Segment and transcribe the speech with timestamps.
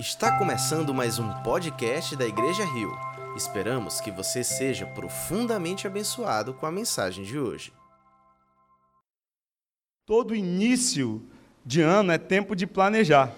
[0.00, 2.90] Está começando mais um podcast da Igreja Rio.
[3.36, 7.70] Esperamos que você seja profundamente abençoado com a mensagem de hoje.
[10.06, 11.22] Todo início
[11.66, 13.30] de ano é tempo de planejar,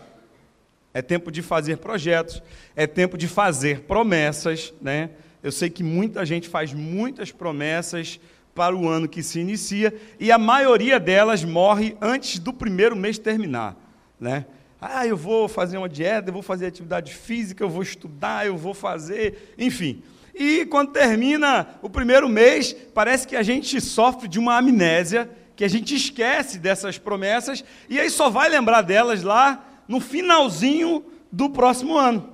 [0.94, 2.40] é tempo de fazer projetos,
[2.76, 5.10] é tempo de fazer promessas, né?
[5.42, 8.20] Eu sei que muita gente faz muitas promessas
[8.54, 13.18] para o ano que se inicia e a maioria delas morre antes do primeiro mês
[13.18, 13.76] terminar,
[14.20, 14.46] né?
[14.84, 18.56] Ah, eu vou fazer uma dieta, eu vou fazer atividade física, eu vou estudar, eu
[18.56, 20.02] vou fazer, enfim.
[20.34, 25.64] E quando termina o primeiro mês, parece que a gente sofre de uma amnésia, que
[25.64, 31.48] a gente esquece dessas promessas e aí só vai lembrar delas lá no finalzinho do
[31.48, 32.30] próximo ano.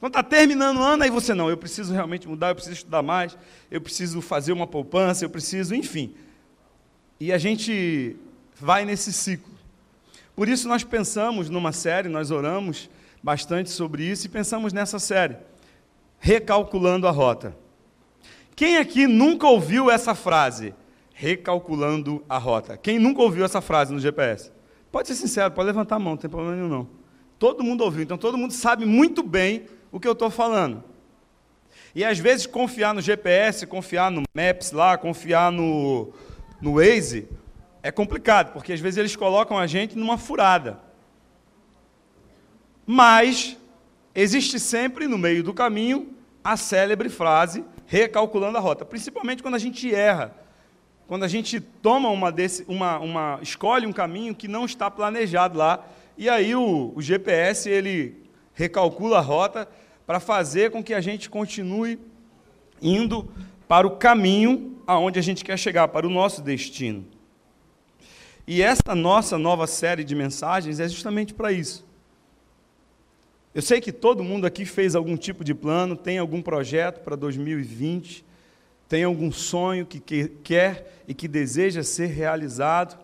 [0.00, 3.02] Quando está terminando o ano, aí você não, eu preciso realmente mudar, eu preciso estudar
[3.02, 3.38] mais,
[3.70, 6.12] eu preciso fazer uma poupança, eu preciso, enfim.
[7.20, 8.16] E a gente
[8.60, 9.53] vai nesse ciclo.
[10.34, 12.90] Por isso nós pensamos numa série, nós oramos
[13.22, 15.36] bastante sobre isso e pensamos nessa série,
[16.18, 17.56] Recalculando a Rota.
[18.56, 20.74] Quem aqui nunca ouviu essa frase?
[21.12, 22.76] Recalculando a rota.
[22.76, 24.52] Quem nunca ouviu essa frase no GPS?
[24.92, 26.88] Pode ser sincero, pode levantar a mão, não tem problema nenhum não.
[27.38, 30.82] Todo mundo ouviu, então todo mundo sabe muito bem o que eu estou falando.
[31.94, 36.12] E às vezes confiar no GPS, confiar no Maps lá, confiar no,
[36.60, 37.28] no Waze,
[37.84, 40.80] é complicado, porque às vezes eles colocam a gente numa furada.
[42.86, 43.58] Mas
[44.14, 49.58] existe sempre no meio do caminho a célebre frase recalculando a rota, principalmente quando a
[49.58, 50.34] gente erra,
[51.06, 55.58] quando a gente toma uma, desse, uma, uma escolhe um caminho que não está planejado
[55.58, 58.16] lá, e aí o, o GPS ele
[58.54, 59.68] recalcula a rota
[60.06, 61.98] para fazer com que a gente continue
[62.80, 63.30] indo
[63.68, 67.12] para o caminho aonde a gente quer chegar, para o nosso destino.
[68.46, 71.84] E esta nossa nova série de mensagens é justamente para isso.
[73.54, 77.14] Eu sei que todo mundo aqui fez algum tipo de plano, tem algum projeto para
[77.14, 78.24] 2020,
[78.88, 80.00] tem algum sonho que
[80.42, 82.98] quer e que deseja ser realizado,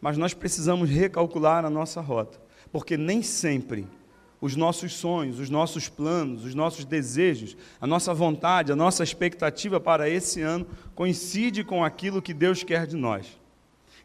[0.00, 2.40] mas nós precisamos recalcular a nossa rota,
[2.72, 3.86] porque nem sempre
[4.40, 9.78] os nossos sonhos, os nossos planos, os nossos desejos, a nossa vontade, a nossa expectativa
[9.78, 13.39] para esse ano coincide com aquilo que Deus quer de nós.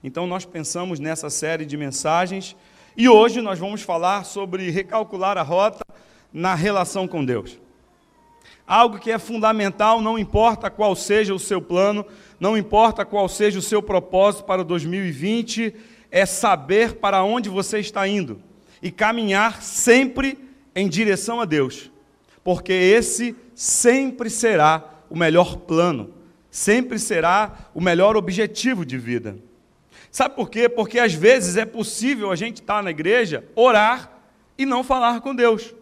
[0.08, 2.56] Então, nós pensamos nessa série de mensagens
[2.96, 5.84] e hoje nós vamos falar sobre recalcular a rota
[6.32, 7.60] na relação com Deus.
[8.68, 12.06] Algo que é fundamental, não importa qual seja o seu plano,
[12.40, 15.74] não importa qual seja o seu propósito para 2020,
[16.12, 18.40] é saber para onde você está indo
[18.84, 20.38] e caminhar sempre
[20.76, 21.90] em direção a Deus,
[22.44, 26.14] porque esse sempre será o melhor plano,
[26.52, 29.36] sempre será o melhor objetivo de vida.
[30.16, 30.70] Sabe por quê?
[30.70, 34.10] Porque às vezes é possível a gente estar na igreja, orar
[34.58, 35.76] e não falar com Deus.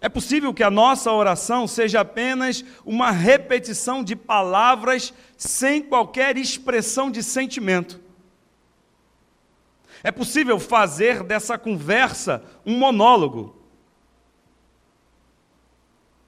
[0.00, 7.12] É possível que a nossa oração seja apenas uma repetição de palavras sem qualquer expressão
[7.12, 8.00] de sentimento.
[10.02, 13.54] É possível fazer dessa conversa um monólogo.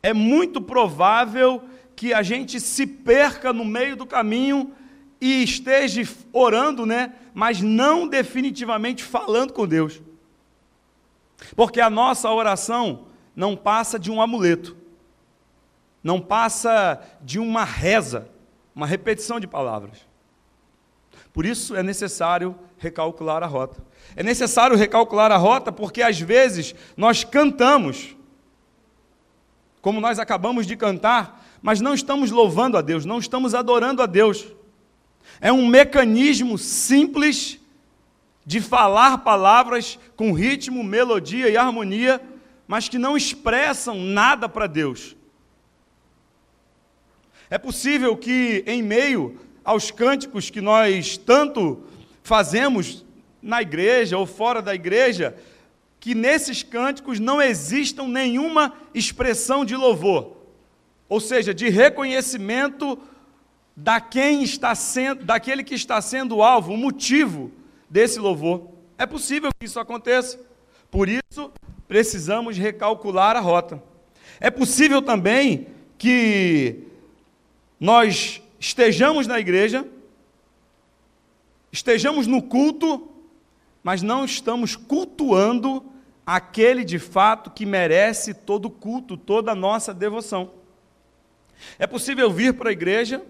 [0.01, 1.65] É muito provável
[1.97, 4.73] que a gente se perca no meio do caminho
[5.21, 10.01] e esteja orando, né, mas não definitivamente falando com Deus.
[11.55, 14.77] Porque a nossa oração não passa de um amuleto,
[16.03, 18.29] não passa de uma reza,
[18.75, 20.07] uma repetição de palavras.
[21.33, 23.85] Por isso é necessário recalcular a rota.
[24.15, 28.17] É necessário recalcular a rota porque às vezes nós cantamos,
[29.83, 34.07] como nós acabamos de cantar, mas não estamos louvando a Deus, não estamos adorando a
[34.07, 34.47] Deus.
[35.41, 37.59] É um mecanismo simples
[38.45, 42.21] de falar palavras com ritmo, melodia e harmonia,
[42.67, 45.17] mas que não expressam nada para Deus.
[47.51, 51.83] É possível que, em meio aos cânticos que nós tanto
[52.23, 53.05] fazemos
[53.43, 55.37] na igreja ou fora da igreja,
[56.01, 60.37] que nesses cânticos não existam nenhuma expressão de louvor,
[61.09, 62.99] ou seja, de reconhecimento
[63.77, 67.53] da quem está sendo, daquele que está sendo alvo, o motivo
[67.91, 68.71] desse louvor.
[68.97, 70.41] É possível que isso aconteça.
[70.91, 71.53] Por isso,
[71.87, 73.83] precisamos recalcular a rota.
[74.41, 75.67] É possível também
[75.99, 76.85] que
[77.79, 79.87] nós estejamos na igreja,
[81.71, 83.09] estejamos no culto,
[83.83, 85.85] mas não estamos cultuando
[86.25, 90.51] aquele de fato que merece todo culto, toda a nossa devoção.
[91.79, 93.23] É possível vir para a igreja,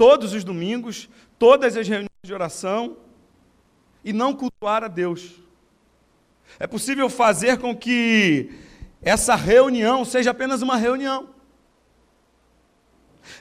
[0.00, 2.96] todos os domingos, todas as reuniões de oração,
[4.02, 5.32] e não cultuar a Deus.
[6.58, 8.50] É possível fazer com que
[9.02, 11.28] essa reunião seja apenas uma reunião.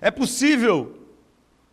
[0.01, 1.07] É possível,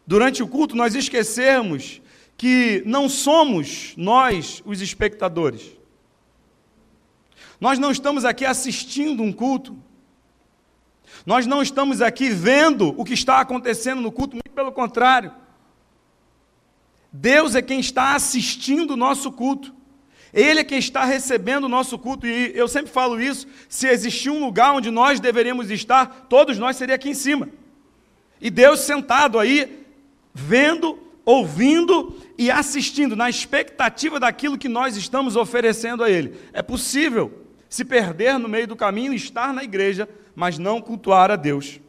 [0.07, 2.01] durante o culto, nós esquecermos
[2.37, 5.77] que não somos nós os espectadores.
[7.61, 9.77] Nós não estamos aqui assistindo um culto.
[11.27, 15.33] Nós não estamos aqui vendo o que está acontecendo no culto, muito pelo contrário.
[17.13, 19.75] Deus é quem está assistindo o nosso culto.
[20.33, 22.29] Ele é quem está recebendo o nosso culto.
[22.29, 26.77] E eu sempre falo isso: se existir um lugar onde nós deveríamos estar, todos nós
[26.77, 27.49] seria aqui em cima.
[28.41, 29.85] E Deus sentado aí,
[30.33, 36.37] vendo, ouvindo e assistindo, na expectativa daquilo que nós estamos oferecendo a Ele.
[36.53, 41.31] É possível se perder no meio do caminho e estar na igreja, mas não cultuar
[41.31, 41.81] a Deus.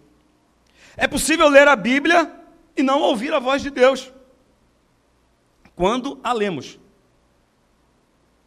[0.96, 2.34] É possível ler a Bíblia
[2.76, 4.12] e não ouvir a voz de Deus
[5.76, 6.80] quando a lemos.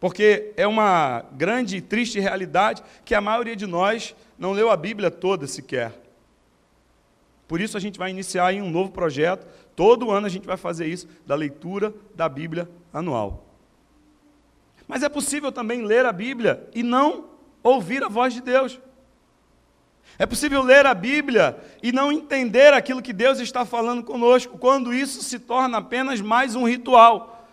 [0.01, 4.77] Porque é uma grande e triste realidade que a maioria de nós não leu a
[4.77, 5.93] Bíblia toda sequer.
[7.47, 9.47] Por isso a gente vai iniciar em um novo projeto.
[9.77, 13.45] Todo ano a gente vai fazer isso, da leitura da Bíblia anual.
[14.89, 17.27] Mas é possível também ler a Bíblia e não
[17.63, 18.81] ouvir a voz de Deus.
[20.21, 24.93] É possível ler a Bíblia e não entender aquilo que Deus está falando conosco, quando
[24.93, 27.49] isso se torna apenas mais um ritual.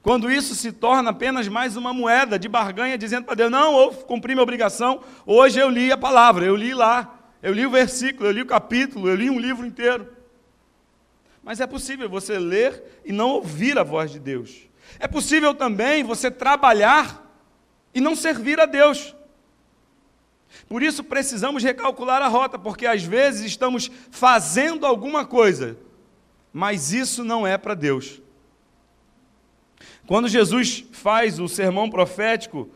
[0.00, 3.90] Quando isso se torna apenas mais uma moeda de barganha, dizendo para Deus: Não, eu
[3.92, 8.26] cumpri minha obrigação, hoje eu li a palavra, eu li lá, eu li o versículo,
[8.26, 10.08] eu li o capítulo, eu li um livro inteiro.
[11.42, 14.62] Mas é possível você ler e não ouvir a voz de Deus.
[14.98, 17.22] É possível também você trabalhar
[17.92, 19.14] e não servir a Deus.
[20.68, 25.76] Por isso precisamos recalcular a rota, porque às vezes estamos fazendo alguma coisa,
[26.52, 28.20] mas isso não é para Deus.
[30.06, 32.68] Quando Jesus faz o sermão profético,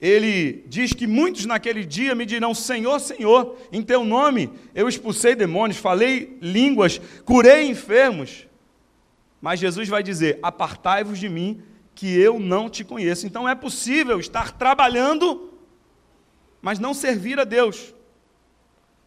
[0.00, 5.34] ele diz que muitos naquele dia me dirão: Senhor, Senhor, em teu nome eu expulsei
[5.34, 8.46] demônios, falei línguas, curei enfermos.
[9.40, 11.62] Mas Jesus vai dizer: Apartai-vos de mim,
[11.94, 13.26] que eu não te conheço.
[13.26, 15.53] Então é possível estar trabalhando,
[16.64, 17.94] mas não servir a Deus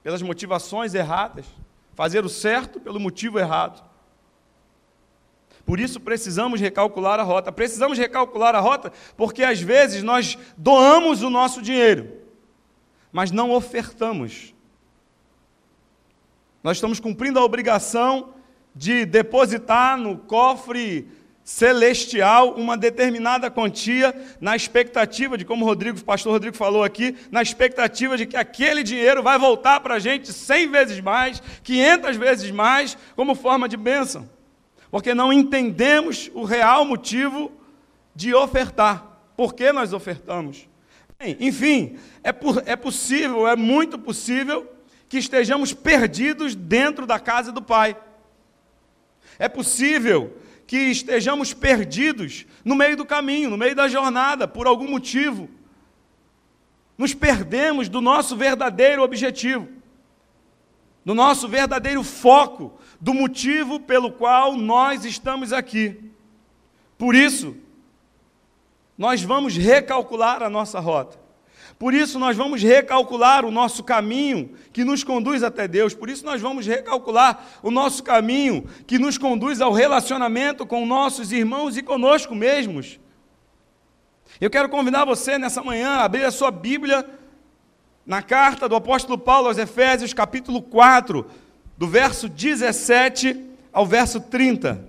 [0.03, 1.43] pelas motivações erradas,
[1.95, 3.83] fazer o certo pelo motivo errado.
[5.65, 7.51] Por isso precisamos recalcular a rota.
[7.51, 12.21] Precisamos recalcular a rota porque às vezes nós doamos o nosso dinheiro,
[13.11, 14.53] mas não ofertamos.
[16.61, 18.35] Nós estamos cumprindo a obrigação
[18.75, 21.09] de depositar no cofre
[21.47, 27.41] celestial uma determinada quantia na expectativa de, como o Rodrigo, pastor Rodrigo falou aqui, na
[27.41, 32.51] expectativa de que aquele dinheiro vai voltar para a gente cem vezes mais, quinhentas vezes
[32.51, 34.29] mais, como forma de bênção.
[34.91, 37.49] Porque não entendemos o real motivo
[38.13, 39.05] de ofertar.
[39.37, 40.67] Por que nós ofertamos?
[41.17, 44.69] Bem, enfim, é, por, é possível, é muito possível
[45.07, 47.95] que estejamos perdidos dentro da casa do Pai.
[49.39, 50.35] É possível
[50.67, 55.49] que estejamos perdidos no meio do caminho, no meio da jornada, por algum motivo.
[56.97, 59.69] Nos perdemos do nosso verdadeiro objetivo,
[61.05, 66.11] do nosso verdadeiro foco, do motivo pelo qual nós estamos aqui.
[66.97, 67.55] Por isso,
[68.97, 71.26] nós vamos recalcular a nossa rota.
[71.79, 75.93] Por isso, nós vamos recalcular o nosso caminho que nos conduz até Deus.
[75.93, 81.31] Por isso, nós vamos recalcular o nosso caminho que nos conduz ao relacionamento com nossos
[81.31, 82.99] irmãos e conosco mesmos.
[84.41, 87.07] Eu quero convidar você nessa manhã a abrir a sua Bíblia
[88.05, 91.27] na carta do apóstolo Paulo aos Efésios, capítulo 4,
[91.77, 93.39] do verso 17
[93.71, 94.83] ao verso 30.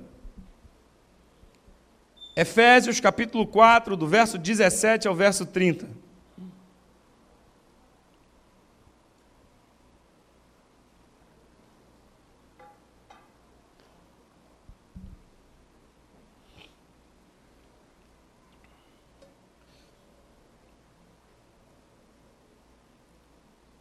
[2.34, 6.07] Efésios, capítulo 4, do verso 17 ao verso 30.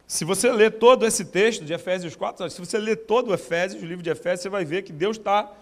[0.08, 3.82] Se você ler todo esse texto de Efésios 4, se você ler todo o Efésios,
[3.82, 5.52] o livro de Efésios, você vai ver que Deus está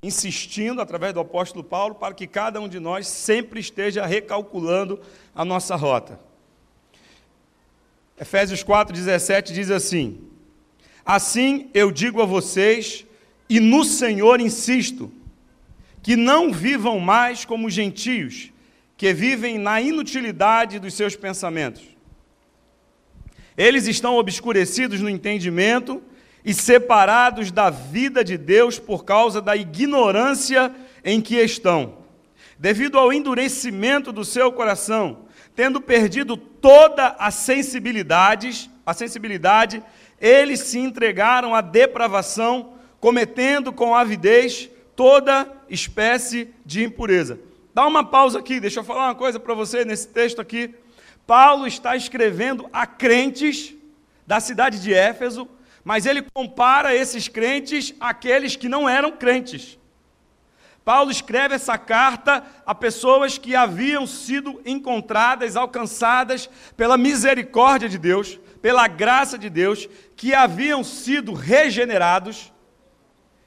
[0.00, 5.00] insistindo através do apóstolo Paulo para que cada um de nós sempre esteja recalculando
[5.34, 6.20] a nossa rota.
[8.20, 10.20] Efésios 4:17 diz assim:
[11.04, 13.04] Assim eu digo a vocês,
[13.50, 15.10] e no Senhor insisto,
[16.04, 18.52] que não vivam mais como gentios,
[18.96, 21.97] que vivem na inutilidade dos seus pensamentos
[23.58, 26.00] eles estão obscurecidos no entendimento
[26.44, 30.72] e separados da vida de Deus por causa da ignorância
[31.04, 31.98] em que estão.
[32.56, 35.24] Devido ao endurecimento do seu coração,
[35.56, 39.82] tendo perdido toda a sensibilidade, a sensibilidade,
[40.20, 47.40] eles se entregaram à depravação, cometendo com avidez toda espécie de impureza.
[47.74, 50.74] Dá uma pausa aqui, deixa eu falar uma coisa para você nesse texto aqui.
[51.28, 53.74] Paulo está escrevendo a crentes
[54.26, 55.46] da cidade de Éfeso,
[55.84, 59.78] mas ele compara esses crentes àqueles que não eram crentes.
[60.82, 68.40] Paulo escreve essa carta a pessoas que haviam sido encontradas, alcançadas pela misericórdia de Deus,
[68.62, 72.50] pela graça de Deus, que haviam sido regenerados,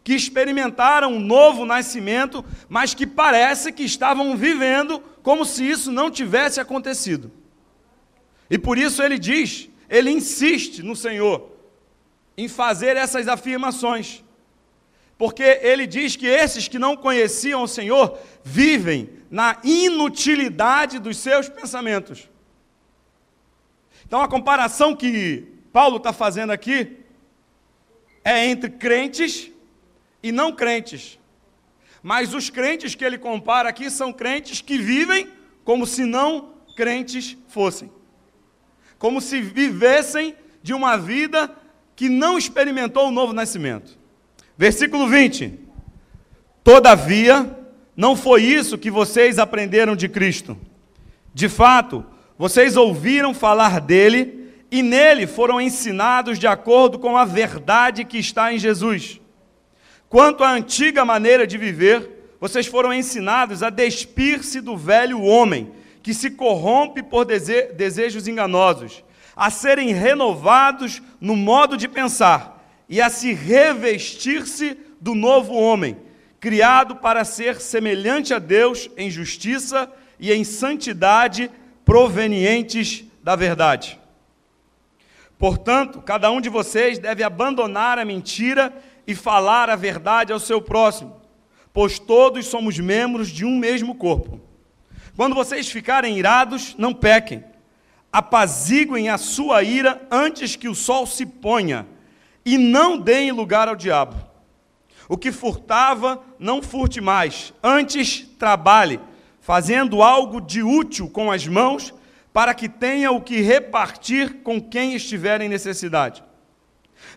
[0.04, 6.12] que experimentaram um novo nascimento, mas que parece que estavam vivendo como se isso não
[6.12, 7.41] tivesse acontecido.
[8.52, 11.50] E por isso ele diz, ele insiste no Senhor
[12.38, 14.26] em fazer essas afirmações.
[15.18, 21.48] Porque ele diz que esses que não conheciam o Senhor vivem na inutilidade dos seus
[21.48, 22.30] pensamentos.
[24.06, 26.98] Então a comparação que Paulo está fazendo aqui
[28.26, 29.50] é entre crentes
[30.22, 31.18] e não crentes.
[32.04, 35.32] Mas os crentes que ele compara aqui são crentes que vivem
[35.64, 37.90] como se não crentes fossem.
[39.02, 41.50] Como se vivessem de uma vida
[41.96, 43.98] que não experimentou o novo nascimento.
[44.56, 45.60] Versículo 20.
[46.64, 47.50] Todavia,
[47.98, 50.56] não foi isso que vocês aprenderam de Cristo.
[51.34, 52.06] De fato,
[52.38, 58.54] vocês ouviram falar dele e nele foram ensinados de acordo com a verdade que está
[58.54, 59.20] em Jesus.
[60.08, 66.14] Quanto à antiga maneira de viver, vocês foram ensinados a despir-se do velho homem, que
[66.14, 69.04] se corrompe por dese desejos enganosos,
[69.36, 75.98] a serem renovados no modo de pensar e a se revestir-se do novo homem,
[76.40, 81.50] criado para ser semelhante a Deus em justiça e em santidade
[81.86, 84.00] provenientes da verdade.
[85.38, 88.74] Portanto, cada um de vocês deve abandonar a mentira
[89.08, 91.20] e falar a verdade ao seu próximo,
[91.74, 94.40] pois todos somos membros de um mesmo corpo.
[95.22, 97.44] Quando vocês ficarem irados, não pequem.
[98.12, 101.86] Apaziguem a sua ira antes que o sol se ponha,
[102.44, 104.16] e não deem lugar ao diabo.
[105.08, 109.00] O que furtava, não furte mais, antes trabalhe
[109.40, 111.94] fazendo algo de útil com as mãos,
[112.34, 116.24] para que tenha o que repartir com quem estiver em necessidade.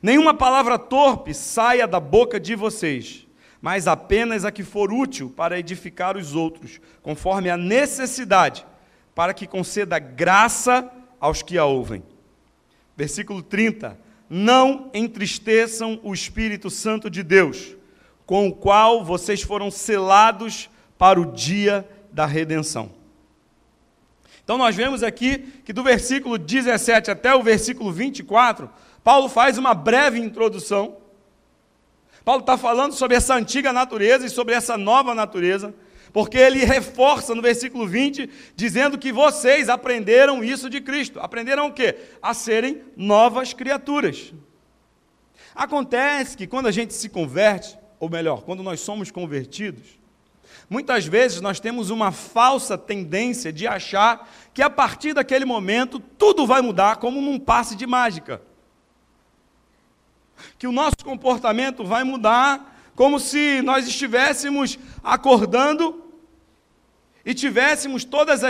[0.02, 3.23] Nenhuma palavra torpe saia da boca de vocês,
[3.64, 8.66] mas apenas a que for útil para edificar os outros, conforme a necessidade,
[9.14, 12.02] para que conceda graça aos que a ouvem.
[12.94, 13.98] Versículo 30.
[14.28, 17.74] Não entristeçam o Espírito Santo de Deus,
[18.26, 20.68] com o qual vocês foram selados
[20.98, 22.92] para o dia da redenção.
[24.44, 28.68] Então nós vemos aqui que do versículo 17 até o versículo 24,
[29.02, 30.98] Paulo faz uma breve introdução.
[32.24, 35.74] Paulo está falando sobre essa antiga natureza e sobre essa nova natureza,
[36.12, 41.20] porque ele reforça no versículo 20, dizendo que vocês aprenderam isso de Cristo.
[41.20, 41.96] Aprenderam o quê?
[42.22, 44.32] A serem novas criaturas.
[45.54, 49.98] Acontece que quando a gente se converte, ou melhor, quando nós somos convertidos,
[50.68, 56.46] Muitas vezes nós temos uma falsa tendência de achar que a partir daquele momento tudo
[56.46, 58.40] vai mudar como num passe de mágica.
[60.58, 66.02] Que o nosso comportamento vai mudar como se nós estivéssemos acordando
[67.24, 68.40] e tivéssemos todos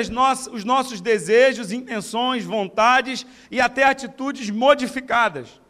[0.53, 5.61] os nossos desejos, intenções, vontades e até atitudes modificadas.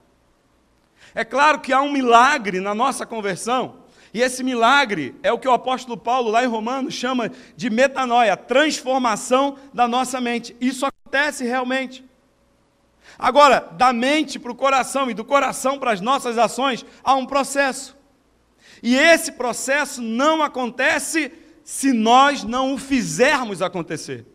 [1.14, 3.84] É claro que há um milagre na nossa conversão.
[4.12, 8.36] E esse milagre é o que o apóstolo Paulo, lá em Romanos, chama de metanoia,
[8.36, 10.56] transformação da nossa mente.
[10.60, 12.04] Isso acontece realmente.
[13.18, 17.26] Agora, da mente para o coração e do coração para as nossas ações, há um
[17.26, 17.96] processo.
[18.82, 21.32] E esse processo não acontece
[21.64, 24.26] se nós não o fizermos acontecer.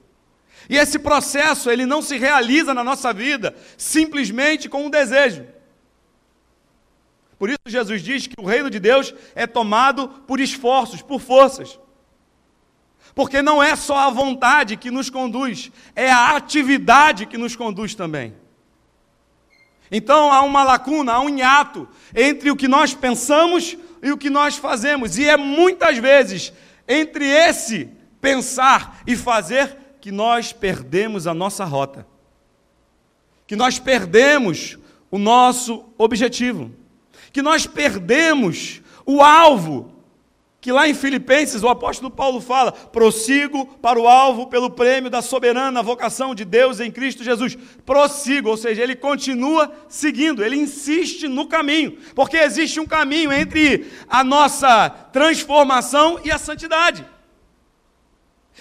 [0.70, 5.46] E esse processo, ele não se realiza na nossa vida simplesmente com um desejo.
[7.38, 11.80] Por isso Jesus diz que o reino de Deus é tomado por esforços, por forças.
[13.16, 17.96] Porque não é só a vontade que nos conduz, é a atividade que nos conduz
[17.96, 18.36] também.
[19.92, 24.30] Então há uma lacuna, há um hiato entre o que nós pensamos e o que
[24.30, 25.18] nós fazemos.
[25.18, 26.54] E é muitas vezes
[26.88, 27.90] entre esse
[28.22, 32.06] pensar e fazer que nós perdemos a nossa rota.
[33.48, 34.78] Que nós perdemos
[35.10, 36.80] o nosso objetivo
[37.32, 39.99] que nós perdemos o alvo
[40.62, 45.22] que lá em Filipenses o apóstolo Paulo fala: prossigo para o alvo pelo prêmio da
[45.22, 47.58] soberana vocação de Deus em Cristo Jesus.
[47.86, 53.90] Prossigo, ou seja, ele continua seguindo, ele insiste no caminho, porque existe um caminho entre
[54.10, 57.06] a nossa transformação e a santidade.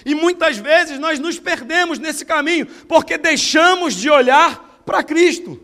[0.07, 5.61] E muitas vezes nós nos perdemos nesse caminho, porque deixamos de olhar para Cristo,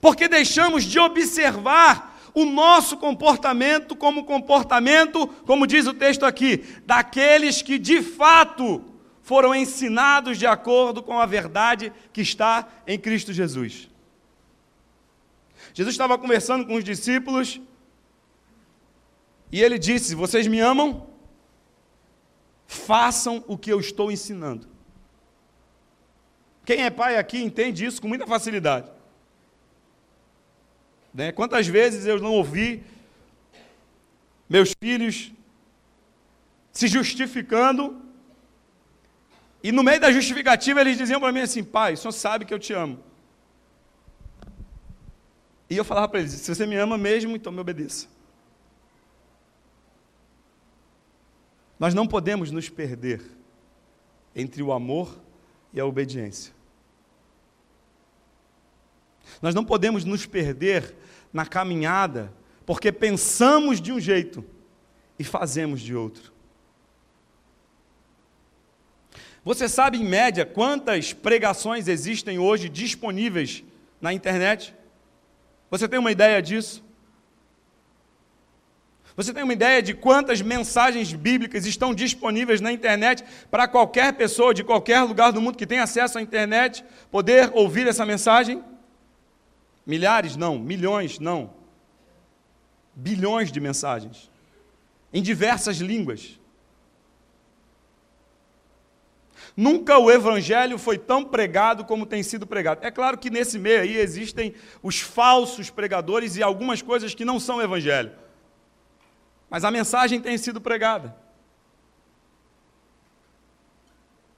[0.00, 7.62] porque deixamos de observar o nosso comportamento como comportamento, como diz o texto aqui, daqueles
[7.62, 8.84] que de fato
[9.22, 13.88] foram ensinados de acordo com a verdade que está em Cristo Jesus.
[15.72, 17.60] Jesus estava conversando com os discípulos
[19.52, 21.08] e ele disse: Vocês me amam?
[22.66, 24.68] Façam o que eu estou ensinando.
[26.64, 28.88] Quem é pai aqui entende isso com muita facilidade.
[31.12, 31.32] Né?
[31.32, 32.82] Quantas vezes eu não ouvi
[34.48, 35.32] meus filhos
[36.72, 38.00] se justificando
[39.62, 42.54] e no meio da justificativa eles diziam para mim assim: Pai, o senhor sabe que
[42.54, 42.98] eu te amo.
[45.68, 48.08] E eu falava para eles: Se você me ama mesmo, então me obedeça.
[51.78, 53.22] Nós não podemos nos perder
[54.34, 55.18] entre o amor
[55.72, 56.52] e a obediência.
[59.40, 60.94] Nós não podemos nos perder
[61.32, 62.32] na caminhada
[62.66, 64.44] porque pensamos de um jeito
[65.18, 66.32] e fazemos de outro.
[69.44, 73.64] Você sabe, em média, quantas pregações existem hoje disponíveis
[74.00, 74.74] na internet?
[75.70, 76.84] Você tem uma ideia disso?
[79.16, 84.54] Você tem uma ideia de quantas mensagens bíblicas estão disponíveis na internet para qualquer pessoa
[84.54, 88.62] de qualquer lugar do mundo que tenha acesso à internet poder ouvir essa mensagem?
[89.90, 90.36] Milhares?
[90.36, 90.56] Não.
[90.56, 91.18] Milhões?
[91.18, 91.52] Não.
[92.94, 94.30] Bilhões de mensagens.
[95.12, 96.38] Em diversas línguas.
[99.56, 102.84] Nunca o evangelho foi tão pregado como tem sido pregado.
[102.86, 107.40] É claro que nesse meio aí existem os falsos pregadores e algumas coisas que não
[107.40, 108.12] são evangelho.
[109.50, 111.16] Mas a mensagem tem sido pregada.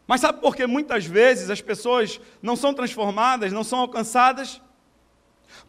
[0.07, 4.63] Mas sabe por que muitas vezes as pessoas não são transformadas, não são alcançadas?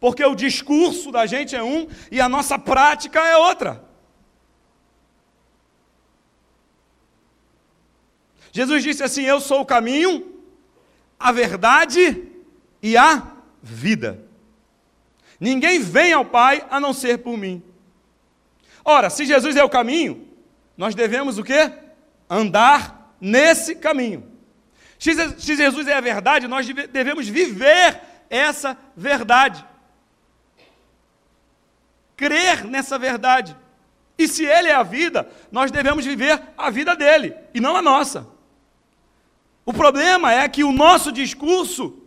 [0.03, 3.81] Porque o discurso da gente é um e a nossa prática é outra.
[8.51, 10.43] Jesus disse assim: Eu sou o caminho,
[11.17, 12.21] a verdade
[12.81, 14.21] e a vida.
[15.39, 17.63] Ninguém vem ao Pai a não ser por mim.
[18.83, 20.27] Ora, se Jesus é o caminho,
[20.75, 21.71] nós devemos o quê?
[22.29, 24.29] Andar nesse caminho.
[24.99, 29.65] Se Jesus é a verdade, nós devemos viver essa verdade
[32.15, 33.55] crer nessa verdade.
[34.17, 37.81] E se Ele é a vida, nós devemos viver a vida dele e não a
[37.81, 38.27] nossa.
[39.65, 42.01] O problema é que o nosso discurso,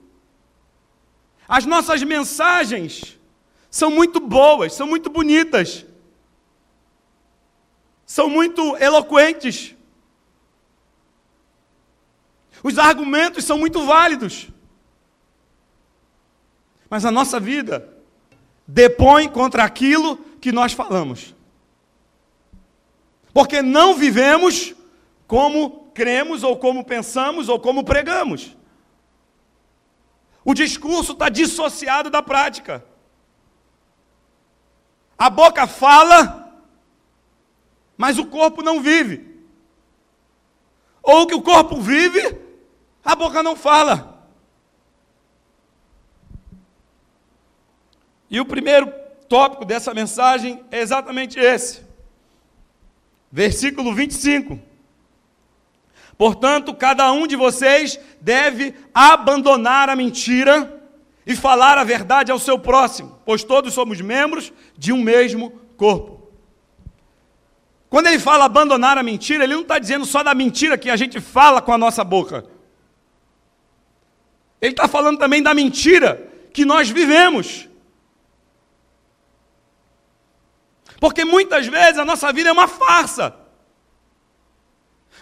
[1.49, 3.19] as nossas mensagens,
[3.71, 5.85] são muito boas, são muito bonitas,
[8.05, 9.75] são muito eloquentes.
[12.63, 14.49] Os argumentos são muito válidos.
[16.89, 17.96] Mas a nossa vida
[18.67, 21.35] depõe contra aquilo que nós falamos.
[23.33, 24.75] Porque não vivemos
[25.27, 28.57] como cremos, ou como pensamos, ou como pregamos.
[30.45, 32.85] O discurso está dissociado da prática.
[35.19, 36.63] A boca fala,
[37.97, 39.37] mas o corpo não vive.
[41.03, 42.39] Ou que o corpo vive,
[43.05, 44.16] a boca não fala.
[48.31, 48.93] E o primeiro
[49.29, 51.83] tópico dessa mensagem é exatamente esse.
[53.31, 54.59] Versículo 25.
[56.17, 60.73] Portanto, cada um de vocês deve abandonar a mentira
[61.27, 66.31] e falar a verdade ao seu próximo, pois todos somos membros de um mesmo corpo.
[67.91, 70.97] Quando ele fala abandonar a mentira, ele não está dizendo só da mentira que a
[70.97, 72.45] gente fala com a nossa boca.
[74.61, 77.69] Ele está falando também da mentira que nós vivemos.
[81.01, 83.35] Porque muitas vezes a nossa vida é uma farsa.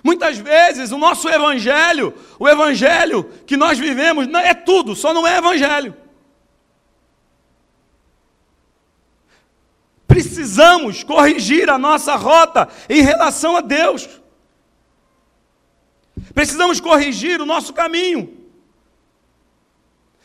[0.03, 5.39] Muitas vezes o nosso evangelho, o evangelho que nós vivemos, é tudo, só não é
[5.39, 5.97] evangelho.
[10.07, 14.09] Precisamos corrigir a nossa rota em relação a Deus.
[16.35, 18.45] Precisamos corrigir o nosso caminho.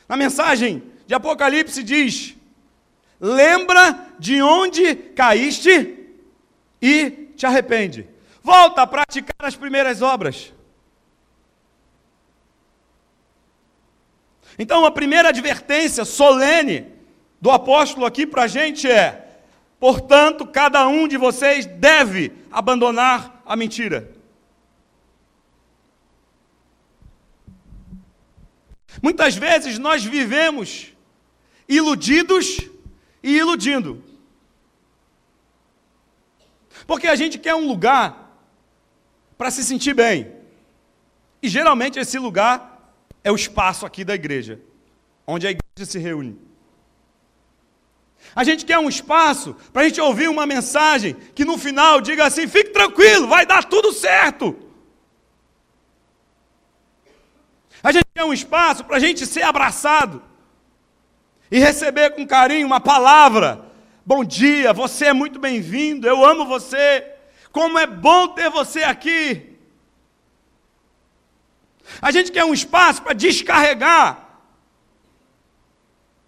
[0.07, 2.35] Na mensagem de Apocalipse diz:
[3.19, 5.97] Lembra de onde caíste
[6.82, 8.08] e te arrepende.
[8.41, 10.53] Volta a praticar as primeiras obras.
[14.58, 16.88] Então, a primeira advertência solene
[17.41, 19.41] do apóstolo aqui para a gente é:
[19.79, 24.12] portanto, cada um de vocês deve abandonar a mentira.
[29.01, 30.93] Muitas vezes nós vivemos
[31.67, 32.69] iludidos
[33.21, 34.03] e iludindo.
[36.88, 38.29] Porque a gente quer um lugar
[39.38, 40.34] para se sentir bem.
[41.41, 44.60] E geralmente esse lugar é o espaço aqui da igreja,
[45.25, 46.38] onde a igreja se reúne.
[48.36, 52.25] A gente quer um espaço para a gente ouvir uma mensagem que no final diga
[52.25, 54.55] assim: fique tranquilo, vai dar tudo certo.
[57.82, 60.21] A gente quer um espaço para a gente ser abraçado
[61.51, 63.65] e receber com carinho uma palavra.
[64.05, 67.05] Bom dia, você é muito bem-vindo, eu amo você.
[67.51, 69.57] Como é bom ter você aqui.
[72.01, 74.27] A gente quer um espaço para descarregar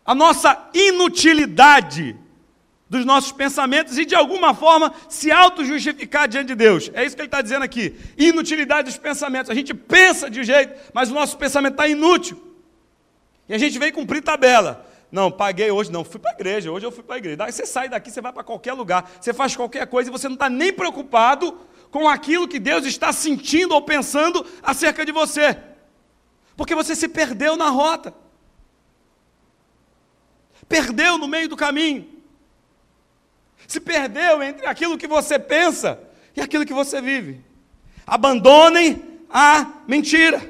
[0.04, 2.16] a nossa inutilidade
[2.90, 6.92] dos nossos pensamentos e, de alguma forma, se auto-justificar diante de Deus.
[6.94, 7.96] É isso que ele está dizendo aqui.
[8.18, 9.50] Inutilidade dos pensamentos.
[9.50, 12.42] A gente pensa de um jeito, mas o nosso pensamento está inútil.
[13.48, 14.91] E a gente vem cumprir tabela.
[15.12, 17.38] Não, paguei hoje, não, fui para a igreja, hoje eu fui para a igreja.
[17.38, 20.28] Daí você sai daqui, você vai para qualquer lugar, você faz qualquer coisa e você
[20.28, 25.58] não está nem preocupado com aquilo que Deus está sentindo ou pensando acerca de você.
[26.56, 28.14] Porque você se perdeu na rota.
[30.70, 32.22] Perdeu no meio do caminho
[33.72, 35.98] se perdeu entre aquilo que você pensa
[36.36, 37.42] e aquilo que você vive.
[38.06, 40.42] Abandonem a mentira.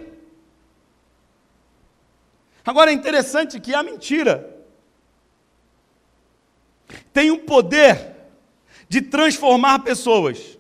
[2.66, 4.51] Agora é interessante que a mentira
[7.14, 8.16] tem o poder
[8.88, 10.58] de transformar pessoas.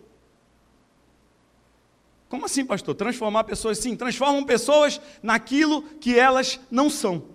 [2.30, 2.96] Como assim, pastor?
[2.96, 3.78] Transformar pessoas?
[3.78, 7.26] Sim, transformam pessoas naquilo que elas não são.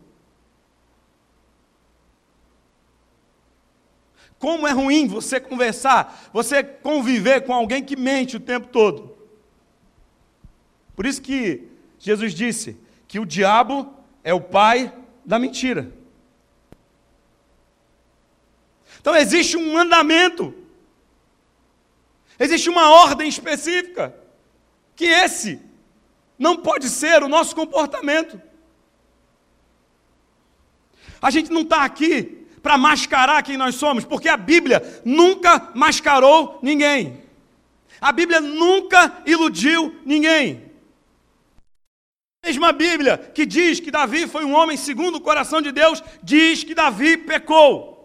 [4.38, 9.16] Como é ruim você conversar, você conviver com alguém que mente o tempo todo.
[10.94, 12.76] Por isso que Jesus disse
[13.08, 13.92] que o diabo
[14.24, 14.92] é o pai
[15.24, 15.92] da mentira.
[19.06, 20.52] Então existe um mandamento,
[22.40, 24.12] existe uma ordem específica,
[24.96, 25.60] que esse
[26.36, 28.42] não pode ser o nosso comportamento.
[31.22, 36.58] A gente não está aqui para mascarar quem nós somos, porque a Bíblia nunca mascarou
[36.60, 37.22] ninguém.
[38.00, 40.68] A Bíblia nunca iludiu ninguém.
[42.42, 46.02] A mesma Bíblia que diz que Davi foi um homem segundo o coração de Deus,
[46.24, 47.95] diz que Davi pecou.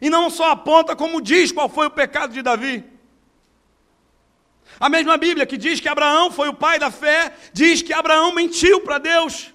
[0.00, 2.84] E não só aponta como diz qual foi o pecado de Davi.
[4.78, 8.32] A mesma Bíblia que diz que Abraão foi o pai da fé, diz que Abraão
[8.32, 9.52] mentiu para Deus.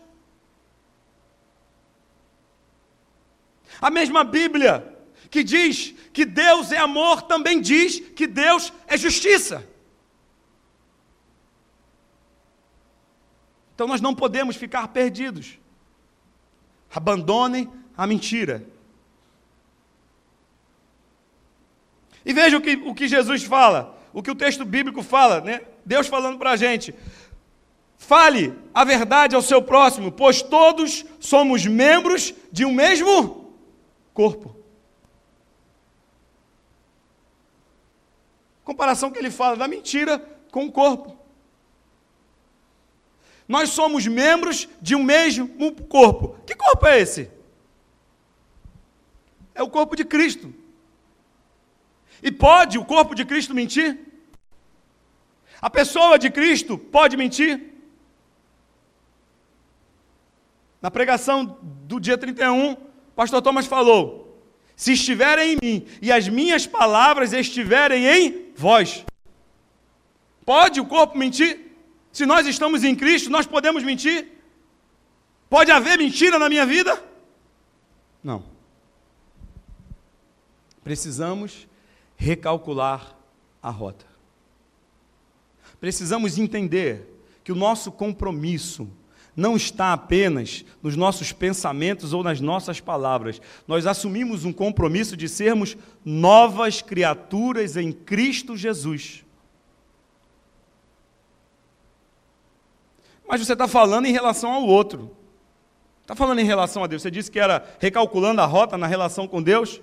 [3.79, 4.95] A mesma Bíblia
[5.29, 9.67] que diz que Deus é amor também diz que Deus é justiça.
[13.73, 15.57] Então nós não podemos ficar perdidos.
[16.93, 18.65] Abandonem a mentira.
[22.25, 25.61] E veja o que, o que Jesus fala, o que o texto bíblico fala, né?
[25.85, 26.95] Deus falando para a gente.
[27.97, 33.53] Fale a verdade ao seu próximo, pois todos somos membros de um mesmo
[34.13, 34.55] corpo.
[38.63, 40.19] Comparação que ele fala da mentira
[40.51, 41.17] com o corpo.
[43.47, 45.49] Nós somos membros de um mesmo
[45.87, 46.37] corpo.
[46.45, 47.29] Que corpo é esse?
[49.53, 50.53] É o corpo de Cristo.
[52.23, 53.99] E pode o corpo de Cristo mentir?
[55.61, 57.73] A pessoa de Cristo pode mentir?
[60.81, 62.77] Na pregação do dia 31,
[63.13, 64.41] pastor Thomas falou:
[64.75, 69.05] se estiverem em mim e as minhas palavras estiverem em vós.
[70.45, 71.59] Pode o corpo mentir?
[72.11, 74.27] Se nós estamos em Cristo, nós podemos mentir?
[75.49, 77.01] Pode haver mentira na minha vida?
[78.23, 78.43] Não.
[80.83, 81.67] Precisamos
[82.23, 83.17] recalcular
[83.61, 84.05] a rota.
[85.79, 87.05] Precisamos entender
[87.43, 88.89] que o nosso compromisso
[89.35, 93.41] não está apenas nos nossos pensamentos ou nas nossas palavras.
[93.67, 99.25] Nós assumimos um compromisso de sermos novas criaturas em Cristo Jesus.
[103.27, 105.11] Mas você está falando em relação ao outro.
[106.03, 107.01] Está falando em relação a Deus.
[107.01, 109.81] Você disse que era recalculando a rota na relação com Deus.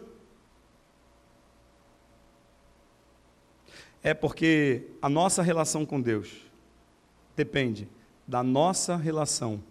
[4.02, 6.30] É porque a nossa relação com Deus
[7.36, 7.88] depende
[8.26, 9.62] da nossa relação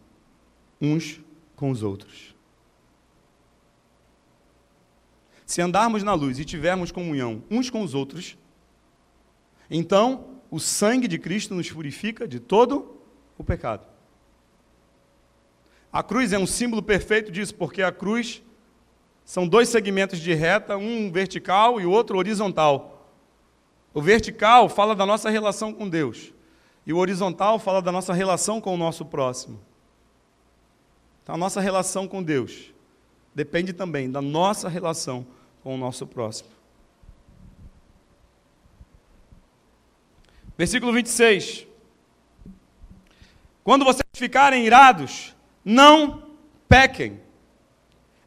[0.81, 1.21] uns
[1.55, 2.35] com os outros.
[5.45, 8.37] Se andarmos na luz e tivermos comunhão uns com os outros,
[9.69, 12.99] então o sangue de Cristo nos purifica de todo
[13.37, 13.85] o pecado.
[15.91, 18.43] A cruz é um símbolo perfeito disso, porque a cruz
[19.25, 22.98] são dois segmentos de reta, um vertical e o outro horizontal.
[23.93, 26.34] O vertical fala da nossa relação com Deus,
[26.86, 29.60] e o horizontal fala da nossa relação com o nosso próximo.
[31.23, 32.73] Então, a nossa relação com Deus
[33.34, 35.25] depende também da nossa relação
[35.62, 36.49] com o nosso próximo.
[40.58, 41.67] Versículo 26.
[43.63, 46.23] Quando vocês ficarem irados, não
[46.67, 47.21] pequem.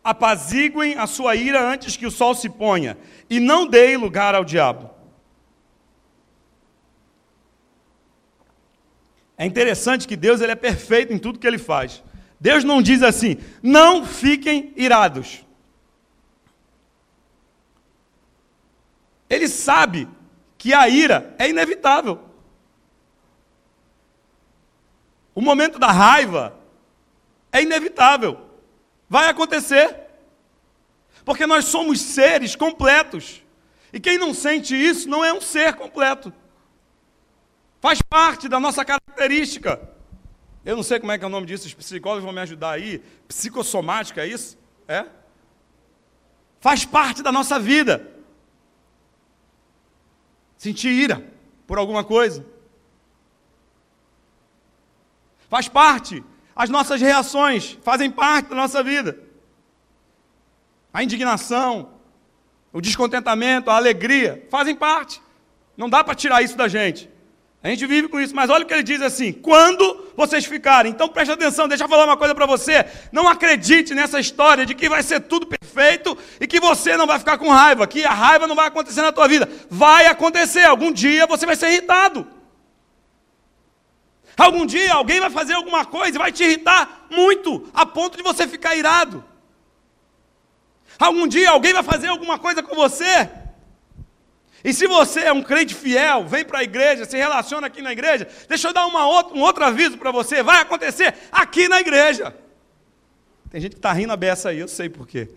[0.05, 2.96] Apaziguem a sua ira antes que o sol se ponha,
[3.29, 4.91] e não deem lugar ao diabo.
[9.42, 12.00] É interessante que Deus ele é perfeito em tudo que ele faz.
[12.38, 15.44] Deus não diz assim, não fiquem irados.
[19.28, 20.09] Ele sabe
[20.57, 22.20] que a ira é inevitável.
[25.35, 26.57] O momento da raiva
[27.50, 28.40] é inevitável.
[29.09, 30.02] Vai acontecer.
[31.24, 33.42] Porque nós somos seres completos.
[33.92, 36.33] E quem não sente isso não é um ser completo.
[37.82, 39.90] Faz parte da nossa característica.
[40.64, 42.70] Eu não sei como é que é o nome disso, os psicólogos vão me ajudar
[42.70, 43.00] aí.
[43.26, 44.56] Psicossomática, é isso?
[44.86, 45.04] É?
[46.60, 48.08] Faz parte da nossa vida
[50.56, 51.26] sentir ira
[51.66, 52.46] por alguma coisa.
[55.48, 56.22] Faz parte.
[56.54, 59.18] As nossas reações fazem parte da nossa vida.
[60.94, 61.94] A indignação,
[62.72, 65.20] o descontentamento, a alegria fazem parte.
[65.76, 67.10] Não dá para tirar isso da gente.
[67.62, 70.90] A gente vive com isso, mas olha o que ele diz assim: quando vocês ficarem,
[70.90, 72.85] então preste atenção, deixa eu falar uma coisa para você.
[73.12, 77.20] Não acredite nessa história de que vai ser tudo perfeito e que você não vai
[77.20, 79.48] ficar com raiva, que a raiva não vai acontecer na tua vida.
[79.70, 82.27] Vai acontecer, algum dia você vai ser irritado.
[84.37, 88.25] Algum dia alguém vai fazer alguma coisa e vai te irritar muito, a ponto de
[88.25, 89.25] você ficar irado.
[90.98, 93.31] Algum dia alguém vai fazer alguma coisa com você
[94.64, 97.92] e se você é um crente fiel, vem para a igreja, se relaciona aqui na
[97.92, 101.81] igreja, deixa eu dar uma outra, um outro aviso para você, vai acontecer aqui na
[101.81, 102.35] igreja.
[103.51, 105.29] Tem gente que está rindo a beça aí, eu sei por quê.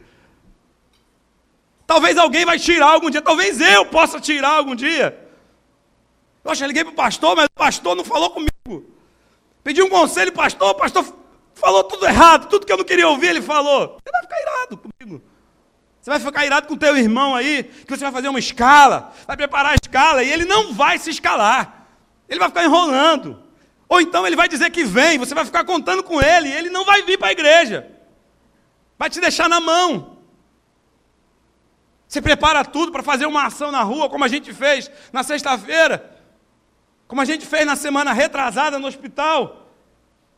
[1.87, 5.19] Talvez alguém vai tirar algum dia, talvez eu possa tirar algum dia.
[6.43, 8.85] Eu acho que liguei para o pastor, mas o pastor não falou comigo.
[9.63, 11.03] Pedi um conselho, pastor, o pastor
[11.55, 13.97] falou tudo errado, tudo que eu não queria ouvir, ele falou.
[14.05, 15.21] Ele vai ficar irado comigo.
[16.05, 19.11] Você vai ficar irado com o teu irmão aí, que você vai fazer uma escala,
[19.25, 21.87] vai preparar a escala e ele não vai se escalar.
[22.29, 23.41] Ele vai ficar enrolando.
[23.89, 26.69] Ou então ele vai dizer que vem, você vai ficar contando com ele e ele
[26.69, 27.91] não vai vir para a igreja.
[28.99, 30.19] Vai te deixar na mão.
[32.07, 36.15] Você prepara tudo para fazer uma ação na rua, como a gente fez na sexta-feira,
[37.07, 39.71] como a gente fez na semana retrasada no hospital.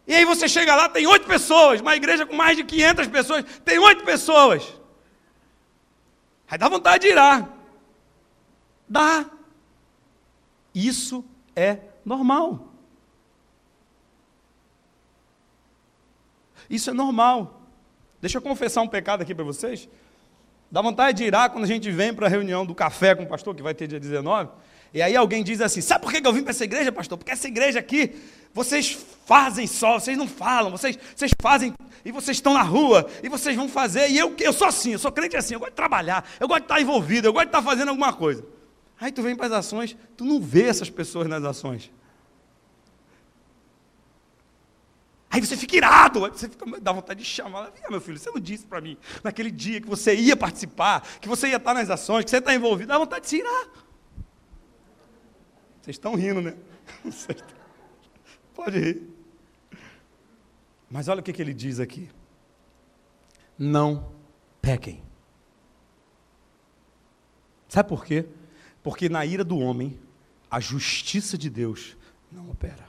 [0.07, 3.43] E aí você chega lá, tem oito pessoas, uma igreja com mais de 500 pessoas,
[3.65, 4.76] tem oito pessoas.
[6.49, 7.49] Aí dá vontade de irar.
[8.87, 9.29] Dá.
[10.73, 12.73] Isso é normal.
[16.69, 17.61] Isso é normal.
[18.21, 19.87] Deixa eu confessar um pecado aqui para vocês.
[20.69, 23.27] Dá vontade de irar quando a gente vem para a reunião do café com o
[23.27, 24.49] pastor, que vai ter dia 19.
[24.93, 27.17] E aí alguém diz assim: Sabe por que eu vim para essa igreja, pastor?
[27.17, 28.15] Porque essa igreja aqui,
[28.53, 31.73] vocês fazem só, vocês não falam, vocês, vocês fazem,
[32.03, 34.09] e vocês estão na rua, e vocês vão fazer.
[34.09, 36.61] E eu, eu sou assim, eu sou crente assim, eu gosto de trabalhar, eu gosto
[36.61, 38.45] de estar envolvido, eu gosto de estar fazendo alguma coisa.
[38.99, 41.91] Aí tu vem para as ações, tu não vê essas pessoas nas ações.
[45.29, 47.71] Aí você fica irado, você fica, dá vontade de chamar.
[47.89, 51.49] meu filho, você não disse para mim naquele dia que você ia participar, que você
[51.49, 53.67] ia estar nas ações, que você está envolvido, dá vontade de se irar.
[55.87, 56.53] Vocês estão rindo, né?
[58.53, 59.09] Pode rir.
[60.91, 62.09] Mas olha o que, que ele diz aqui.
[63.57, 64.11] Não
[64.61, 65.01] pequem.
[67.69, 68.27] Sabe por quê?
[68.83, 69.97] Porque na ira do homem,
[70.51, 71.95] a justiça de Deus
[72.29, 72.85] não opera.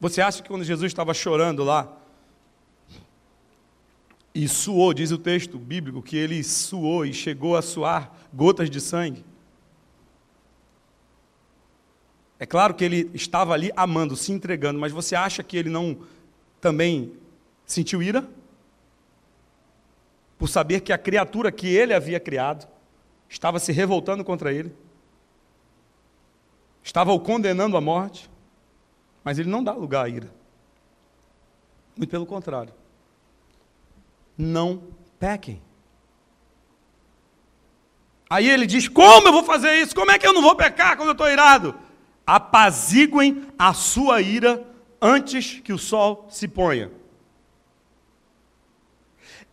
[0.00, 2.00] Você acha que quando Jesus estava chorando lá,
[4.34, 8.80] e suou, diz o texto bíblico, que ele suou e chegou a suar gotas de
[8.80, 9.24] sangue.
[12.38, 15.98] É claro que ele estava ali amando, se entregando, mas você acha que ele não
[16.60, 17.12] também
[17.66, 18.28] sentiu ira?
[20.42, 22.66] por saber que a criatura que ele havia criado
[23.28, 24.74] estava se revoltando contra ele,
[26.82, 28.28] estava o condenando à morte,
[29.22, 30.28] mas ele não dá lugar à ira.
[31.96, 32.74] Muito pelo contrário.
[34.36, 34.82] Não
[35.18, 35.62] pequem.
[38.28, 39.94] Aí ele diz: Como eu vou fazer isso?
[39.94, 41.74] Como é que eu não vou pecar quando eu estou irado?
[42.26, 44.66] Apaziguem a sua ira
[45.00, 46.90] antes que o sol se ponha.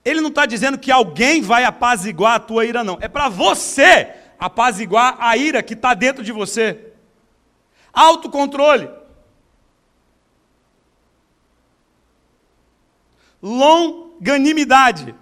[0.05, 2.97] Ele não está dizendo que alguém vai apaziguar a tua ira, não.
[3.01, 6.93] É para você apaziguar a ira que está dentro de você.
[7.91, 8.89] Autocontrole.
[14.19, 15.15] Longanimidade.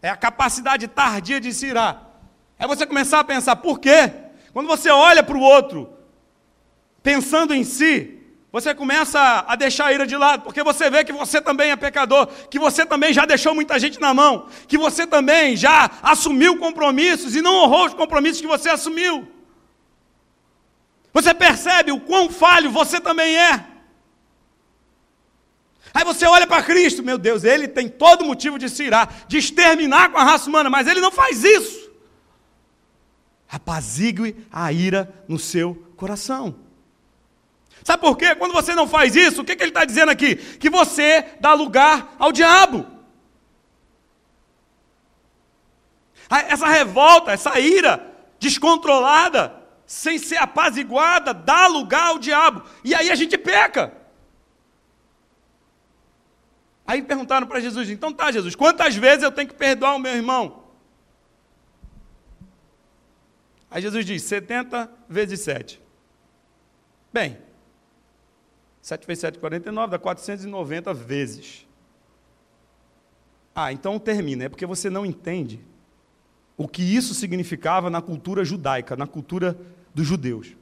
[0.00, 2.08] É a capacidade tardia de se irar.
[2.58, 4.12] É você começar a pensar, por quê?
[4.52, 5.92] Quando você olha para o outro,
[7.02, 8.18] pensando em si,
[8.52, 11.76] você começa a deixar a ira de lado, porque você vê que você também é
[11.76, 16.58] pecador, que você também já deixou muita gente na mão, que você também já assumiu
[16.58, 19.28] compromissos e não honrou os compromissos que você assumiu.
[21.12, 23.69] Você percebe o quão falho você também é.
[25.92, 29.38] Aí você olha para Cristo, meu Deus, ele tem todo motivo de se irar, de
[29.38, 31.90] exterminar com a raça humana, mas ele não faz isso.
[33.48, 36.54] Apazigue a ira no seu coração.
[37.82, 38.34] Sabe por quê?
[38.34, 40.36] Quando você não faz isso, o que, que ele está dizendo aqui?
[40.36, 42.86] Que você dá lugar ao diabo.
[46.28, 48.06] Essa revolta, essa ira
[48.38, 52.62] descontrolada, sem ser apaziguada, dá lugar ao diabo.
[52.84, 53.99] E aí a gente peca.
[56.90, 60.12] Aí perguntaram para Jesus: então tá, Jesus, quantas vezes eu tenho que perdoar o meu
[60.12, 60.64] irmão?
[63.70, 65.80] Aí Jesus diz: 70 vezes 7.
[67.12, 67.38] Bem,
[68.82, 71.64] 7 vezes 7, 49, dá 490 vezes.
[73.54, 74.46] Ah, então termina.
[74.46, 75.64] É porque você não entende
[76.56, 79.56] o que isso significava na cultura judaica, na cultura
[79.94, 80.56] dos judeus.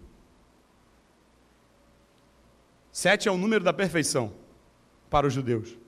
[2.92, 4.34] Sete é o número da perfeição
[5.08, 5.87] para os judeus.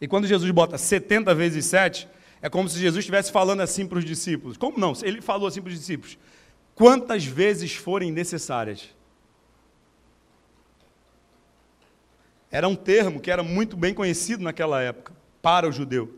[0.00, 2.08] E quando Jesus bota 70 vezes 7,
[2.42, 4.56] é como se Jesus estivesse falando assim para os discípulos.
[4.56, 4.92] Como não?
[5.02, 6.18] Ele falou assim para os discípulos:
[6.74, 8.90] quantas vezes forem necessárias.
[12.50, 16.14] Era um termo que era muito bem conhecido naquela época, para o judeu.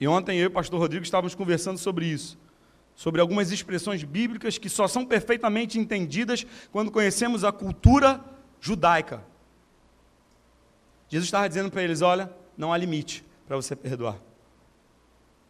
[0.00, 2.38] E ontem eu e o pastor Rodrigo estávamos conversando sobre isso,
[2.94, 8.24] sobre algumas expressões bíblicas que só são perfeitamente entendidas quando conhecemos a cultura
[8.60, 9.22] judaica.
[11.08, 14.18] Jesus estava dizendo para eles: olha, não há limite para você perdoar.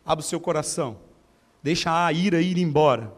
[0.04, 0.98] Abra o seu coração,
[1.62, 3.12] deixa a ira ir embora.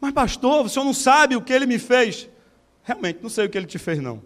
[0.00, 2.28] Mas, pastor, o senhor não sabe o que ele me fez.
[2.82, 4.22] Realmente, não sei o que ele te fez, não.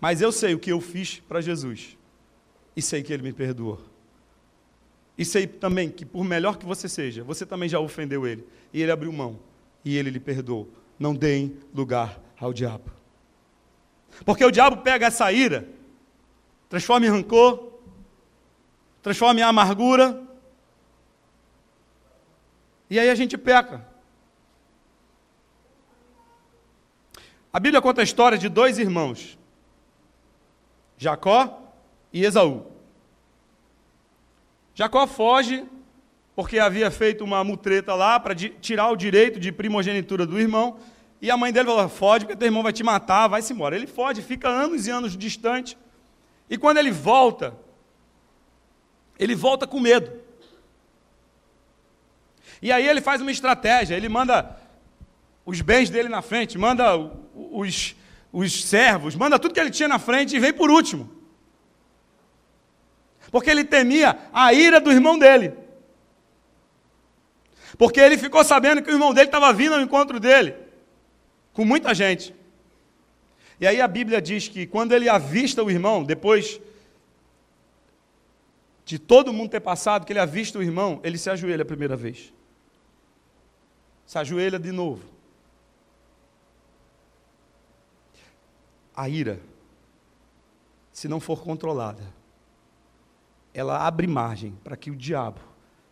[0.00, 1.96] Mas eu sei o que eu fiz para Jesus.
[2.76, 3.80] E sei que Ele me perdoou.
[5.16, 8.46] E sei também que, por melhor que você seja, você também já ofendeu Ele.
[8.72, 9.38] E Ele abriu mão.
[9.84, 10.68] E Ele lhe perdoou.
[10.98, 12.90] Não deem lugar ao diabo.
[14.24, 15.66] Porque o diabo pega essa ira,
[16.68, 17.72] transforma em rancor,
[19.02, 20.22] transforma em amargura.
[22.88, 23.86] E aí a gente peca.
[27.52, 29.38] A Bíblia conta a história de dois irmãos.
[30.98, 31.62] Jacó
[32.12, 32.66] e Esaú.
[34.74, 35.64] Jacó foge
[36.34, 40.78] porque havia feito uma mutreta lá para tirar o direito de primogenitura do irmão.
[41.20, 43.74] E a mãe dele falou: Foge, porque teu irmão vai te matar, vai-se embora.
[43.74, 45.78] Ele foge, fica anos e anos distante.
[46.48, 47.56] E quando ele volta,
[49.18, 50.12] ele volta com medo.
[52.62, 54.58] E aí ele faz uma estratégia, ele manda
[55.44, 56.96] os bens dele na frente, manda
[57.34, 57.96] os,
[58.32, 61.10] os servos, manda tudo que ele tinha na frente e vem por último.
[63.30, 65.52] Porque ele temia a ira do irmão dele.
[67.78, 70.54] Porque ele ficou sabendo que o irmão dele estava vindo ao encontro dele,
[71.52, 72.34] com muita gente.
[73.60, 76.60] E aí a Bíblia diz que quando ele avista o irmão, depois
[78.84, 81.96] de todo mundo ter passado, que ele avista o irmão, ele se ajoelha a primeira
[81.96, 82.32] vez.
[84.06, 85.16] Se ajoelha de novo.
[88.96, 89.38] a ira,
[90.90, 92.02] se não for controlada,
[93.52, 95.40] ela abre margem para que o diabo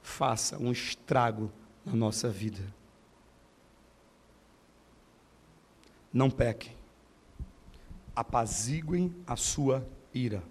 [0.02, 1.52] faça um estrago
[1.84, 2.62] na nossa vida.
[6.10, 6.74] Não pequem,
[8.14, 10.42] apaziguem a sua ira.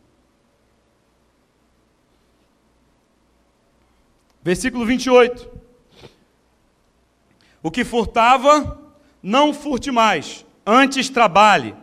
[4.42, 5.50] Versículo 28.
[7.62, 8.80] O que furtava,
[9.22, 11.74] não furte mais, antes trabalhe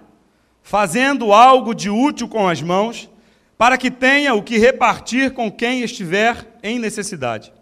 [0.62, 3.10] fazendo algo de útil com as mãos,
[3.56, 7.52] para que tenha o que repartir com quem estiver em necessidade.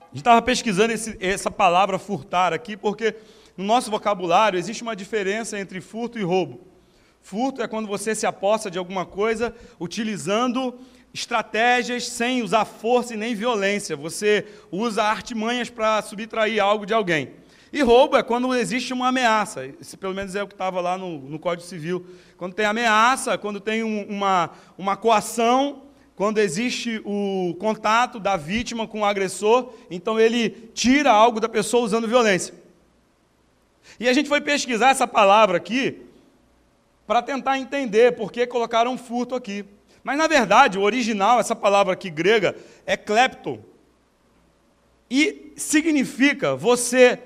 [0.00, 3.14] A gente estava pesquisando esse, essa palavra furtar aqui, porque
[3.58, 6.60] no nosso vocabulário existe uma diferença entre furto e roubo.
[7.20, 10.78] Furto é quando você se aposta de alguma coisa utilizando
[11.12, 13.96] estratégias sem usar força e nem violência.
[13.96, 17.32] Você usa artimanhas para subtrair algo de alguém.
[17.72, 19.66] E roubo é quando existe uma ameaça.
[19.80, 22.06] Esse, pelo menos é o que estava lá no, no, Código Civil.
[22.36, 25.82] Quando tem ameaça, quando tem um, uma, uma coação,
[26.14, 31.82] quando existe o contato da vítima com o agressor, então ele tira algo da pessoa
[31.82, 32.67] usando violência.
[33.98, 36.06] E a gente foi pesquisar essa palavra aqui
[37.06, 39.64] para tentar entender por que colocaram furto aqui.
[40.04, 43.60] Mas, na verdade, o original, essa palavra aqui grega, é klepton.
[45.10, 47.18] E significa você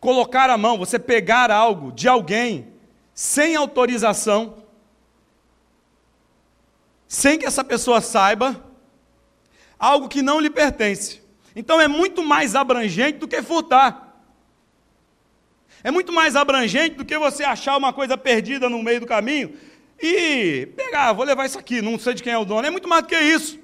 [0.00, 2.72] colocar a mão, você pegar algo de alguém
[3.14, 4.64] sem autorização,
[7.06, 8.64] sem que essa pessoa saiba,
[9.78, 11.20] algo que não lhe pertence.
[11.54, 14.01] Então é muito mais abrangente do que furtar.
[15.84, 19.54] É muito mais abrangente do que você achar uma coisa perdida no meio do caminho
[20.00, 22.66] e pegar, vou levar isso aqui, não sei de quem é o dono.
[22.66, 23.58] É muito mais do que isso.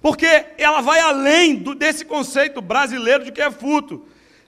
[0.00, 4.06] Porque ela vai além do, desse conceito brasileiro de que é furto.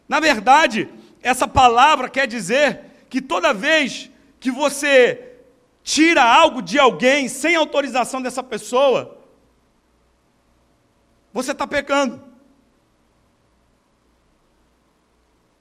[0.09, 0.89] Na verdade,
[1.23, 5.35] essa palavra quer dizer que toda vez que você
[5.83, 9.19] tira algo de alguém sem autorização dessa pessoa,
[11.33, 12.23] você está pecando.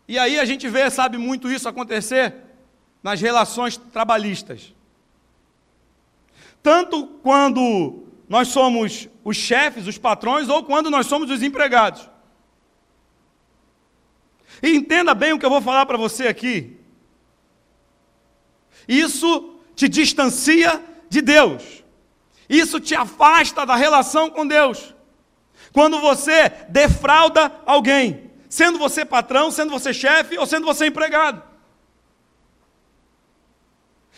[0.07, 2.33] E aí a gente vê, sabe, muito isso acontecer
[3.01, 4.73] nas relações trabalhistas.
[6.61, 12.09] Tanto quando nós somos os chefes, os patrões, ou quando nós somos os empregados.
[14.61, 16.77] E entenda bem o que eu vou falar para você aqui.
[18.87, 21.83] Isso te distancia de Deus.
[22.47, 24.93] Isso te afasta da relação com Deus.
[25.73, 28.24] Quando você defrauda alguém,
[28.55, 31.43] sendo você patrão, sendo você chefe ou sendo você empregado.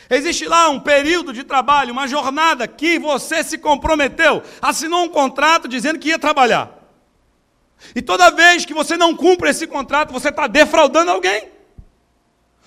[0.10, 5.68] Existe lá um período de trabalho, uma jornada que você se comprometeu, assinou um contrato
[5.68, 6.72] dizendo que ia trabalhar.
[7.96, 11.50] E toda vez que você não cumpre esse contrato, você está defraudando alguém.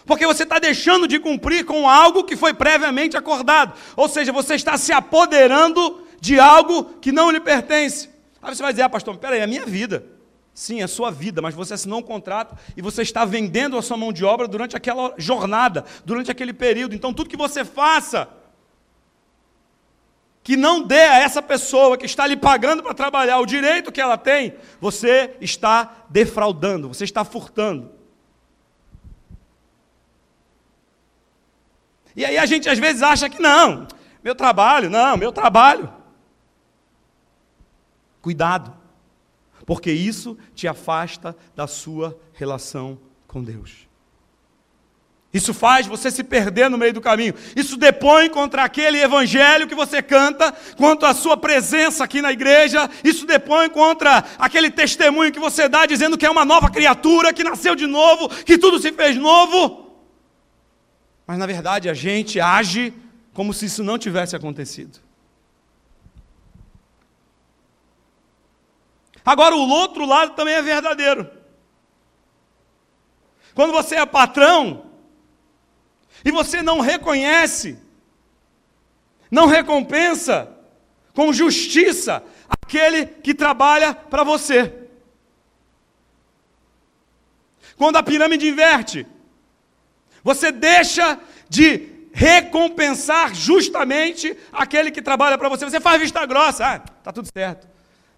[0.04, 3.78] Porque você está deixando de cumprir com algo que foi previamente acordado.
[3.96, 8.10] Ou seja, você está se apoderando de algo que não lhe pertence.
[8.42, 10.19] Aí você vai dizer, ah, pastor, peraí, é a minha vida.
[10.60, 13.96] Sim, é sua vida, mas você assinou um contrato e você está vendendo a sua
[13.96, 16.94] mão de obra durante aquela jornada, durante aquele período.
[16.94, 18.28] Então, tudo que você faça,
[20.42, 24.02] que não dê a essa pessoa que está lhe pagando para trabalhar o direito que
[24.02, 27.90] ela tem, você está defraudando, você está furtando.
[32.14, 33.88] E aí a gente às vezes acha que não,
[34.22, 35.90] meu trabalho, não, meu trabalho.
[38.20, 38.79] Cuidado
[39.70, 42.98] porque isso te afasta da sua relação
[43.28, 43.86] com Deus.
[45.32, 47.34] Isso faz você se perder no meio do caminho.
[47.54, 52.90] Isso depõe contra aquele evangelho que você canta, contra a sua presença aqui na igreja.
[53.04, 57.44] Isso depõe contra aquele testemunho que você dá dizendo que é uma nova criatura, que
[57.44, 59.88] nasceu de novo, que tudo se fez novo.
[61.24, 62.92] Mas na verdade a gente age
[63.32, 64.98] como se isso não tivesse acontecido.
[69.30, 71.30] Agora, o outro lado também é verdadeiro.
[73.54, 74.90] Quando você é patrão
[76.24, 77.78] e você não reconhece,
[79.30, 80.52] não recompensa
[81.14, 84.88] com justiça aquele que trabalha para você.
[87.76, 89.06] Quando a pirâmide inverte,
[90.24, 95.64] você deixa de recompensar justamente aquele que trabalha para você.
[95.64, 97.69] Você faz vista grossa, ah, tá tudo certo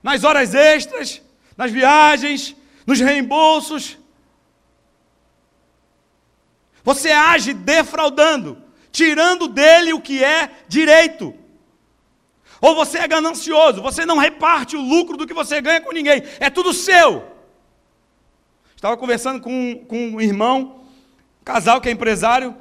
[0.03, 1.23] nas horas extras,
[1.57, 3.99] nas viagens, nos reembolsos.
[6.83, 11.35] Você age defraudando, tirando dele o que é direito.
[12.61, 16.23] Ou você é ganancioso, você não reparte o lucro do que você ganha com ninguém,
[16.39, 17.31] é tudo seu.
[18.75, 20.81] Estava conversando com, com um irmão,
[21.41, 22.57] um casal que é empresário,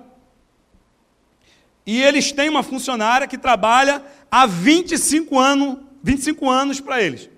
[1.86, 7.31] e eles têm uma funcionária que trabalha há 25 anos, 25 anos para eles.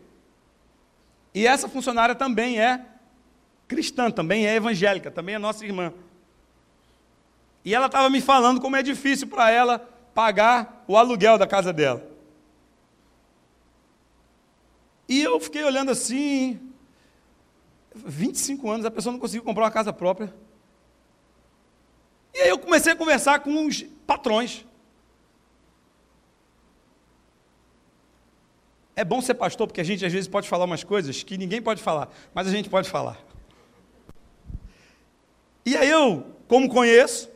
[1.33, 2.85] E essa funcionária também é
[3.67, 5.93] cristã, também é evangélica, também é nossa irmã.
[7.65, 9.79] E ela estava me falando como é difícil para ela
[10.13, 12.05] pagar o aluguel da casa dela.
[15.07, 16.59] E eu fiquei olhando assim,
[17.95, 20.33] 25 anos, a pessoa não conseguiu comprar uma casa própria.
[22.33, 24.65] E aí eu comecei a conversar com os patrões.
[28.95, 31.61] É bom ser pastor, porque a gente às vezes pode falar umas coisas que ninguém
[31.61, 33.19] pode falar, mas a gente pode falar.
[35.65, 37.31] E aí eu, como conheço,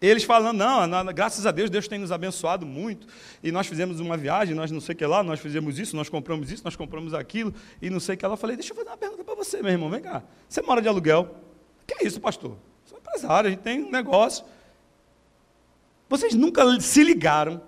[0.00, 3.06] eles falando, não, graças a Deus, Deus tem nos abençoado muito,
[3.42, 6.08] e nós fizemos uma viagem, nós não sei o que lá, nós fizemos isso, nós
[6.08, 8.32] compramos isso, nós compramos aquilo, e não sei o que lá.
[8.32, 10.22] Eu falei, deixa eu fazer uma pergunta para você, meu irmão, vem cá.
[10.48, 11.36] Você mora de aluguel?
[11.86, 12.56] Que é isso, pastor?
[12.84, 14.44] Sou empresário, a gente tem um negócio.
[16.08, 17.62] Vocês nunca se ligaram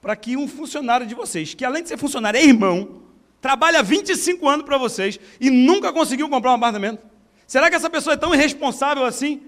[0.00, 3.02] para que um funcionário de vocês, que além de ser funcionário é irmão,
[3.40, 7.06] trabalha 25 anos para vocês e nunca conseguiu comprar um apartamento?
[7.46, 9.42] Será que essa pessoa é tão irresponsável assim?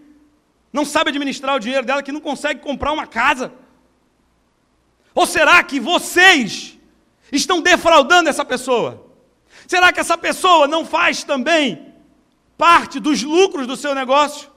[0.73, 3.53] Não sabe administrar o dinheiro dela que não consegue comprar uma casa?
[5.15, 6.79] Ou será que vocês
[7.31, 9.07] estão defraudando essa pessoa?
[9.67, 11.95] Será que essa pessoa não faz também
[12.59, 14.51] parte dos lucros do seu negócio?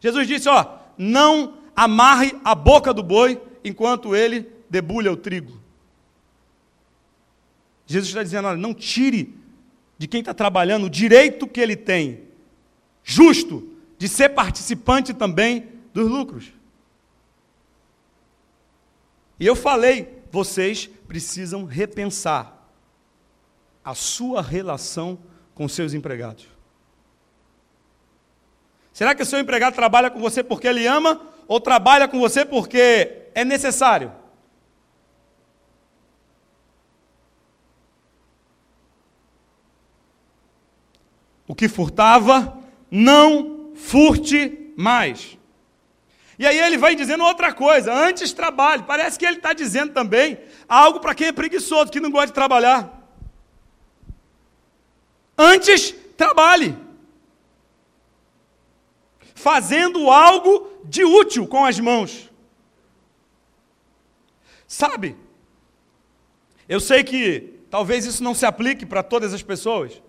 [0.00, 5.60] Jesus disse: Ó, não amarre a boca do boi enquanto ele debulha o trigo.
[7.86, 9.34] Jesus está dizendo: olha, não tire
[9.98, 12.22] de quem está trabalhando o direito que ele tem,
[13.04, 16.52] justo, de ser participante também dos lucros.
[19.38, 22.68] E eu falei, vocês precisam repensar
[23.84, 25.18] a sua relação
[25.54, 26.46] com seus empregados.
[28.92, 32.44] Será que o seu empregado trabalha com você porque ele ama ou trabalha com você
[32.44, 34.12] porque é necessário?
[41.46, 42.58] O que furtava,
[42.90, 45.38] não furte mais.
[46.38, 48.82] E aí ele vai dizendo outra coisa, antes trabalhe.
[48.84, 52.32] Parece que ele está dizendo também algo para quem é preguiçoso, que não gosta de
[52.32, 53.00] trabalhar.
[55.36, 56.76] Antes trabalhe
[59.34, 62.31] fazendo algo de útil com as mãos.
[64.72, 65.14] Sabe?
[66.66, 70.02] Eu sei que talvez isso não se aplique para todas as pessoas,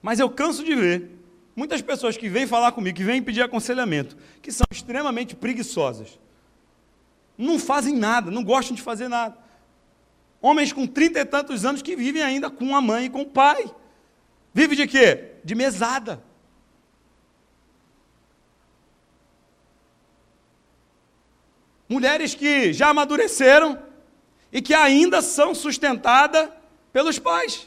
[0.00, 1.10] mas eu canso de ver
[1.54, 6.18] muitas pessoas que vêm falar comigo, que vêm pedir aconselhamento, que são extremamente preguiçosas.
[7.36, 9.36] Não fazem nada, não gostam de fazer nada.
[10.40, 13.26] Homens com trinta e tantos anos que vivem ainda com a mãe e com o
[13.26, 13.70] pai.
[14.54, 15.32] Vive de quê?
[15.44, 16.24] De mesada.
[21.88, 23.82] Mulheres que já amadureceram
[24.52, 26.48] e que ainda são sustentadas
[26.92, 27.66] pelos pais.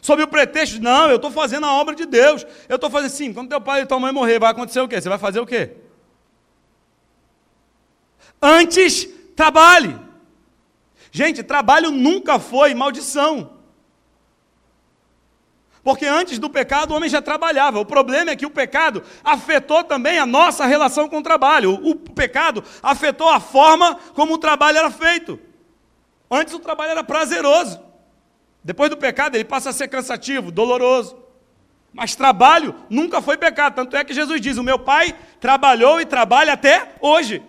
[0.00, 2.46] Sob o pretexto, não, eu estou fazendo a obra de Deus.
[2.68, 5.00] Eu estou fazendo assim, quando teu pai e tua mãe morrer, vai acontecer o quê?
[5.00, 5.72] Você vai fazer o quê?
[8.40, 9.06] Antes,
[9.36, 9.98] trabalhe.
[11.10, 13.59] Gente, trabalho nunca foi maldição.
[15.82, 17.80] Porque antes do pecado o homem já trabalhava.
[17.80, 21.80] O problema é que o pecado afetou também a nossa relação com o trabalho.
[21.82, 25.38] O, pecado afetou a forma como o trabalho era feito.
[26.30, 27.80] Antes o trabalho era prazeroso.
[28.62, 31.16] Depois do pecado ele passa a ser cansativo, doloroso.
[31.92, 33.74] Mas trabalho nunca foi pecado.
[33.74, 37.42] Tanto é que Jesus diz: O meu pai trabalhou e trabalha até hoje.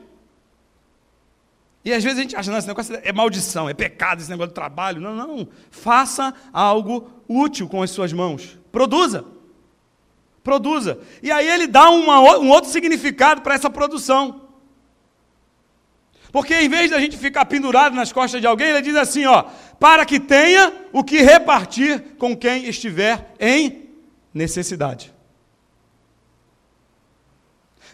[1.83, 4.51] E às vezes a gente acha, não, esse negócio é maldição, é pecado esse negócio
[4.51, 5.01] do trabalho.
[5.01, 5.47] Não, não.
[5.71, 8.59] Faça algo útil com as suas mãos.
[8.71, 9.25] Produza.
[10.43, 10.99] Produza.
[11.23, 14.41] E aí ele dá uma, um outro significado para essa produção.
[16.31, 19.45] Porque em vez da gente ficar pendurado nas costas de alguém, ele diz assim, ó,
[19.79, 23.89] para que tenha o que repartir com quem estiver em
[24.33, 25.11] necessidade.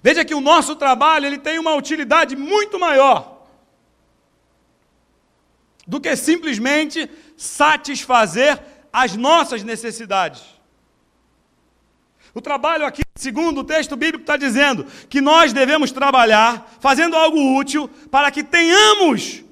[0.03, 3.36] Veja que o nosso trabalho ele tem uma utilidade muito maior
[5.88, 8.61] do que simplesmente satisfazer
[8.91, 10.43] as nossas necessidades.
[12.33, 17.57] O trabalho aqui, segundo o texto bíblico, está dizendo que nós devemos trabalhar fazendo algo
[17.57, 19.43] útil para que tenhamos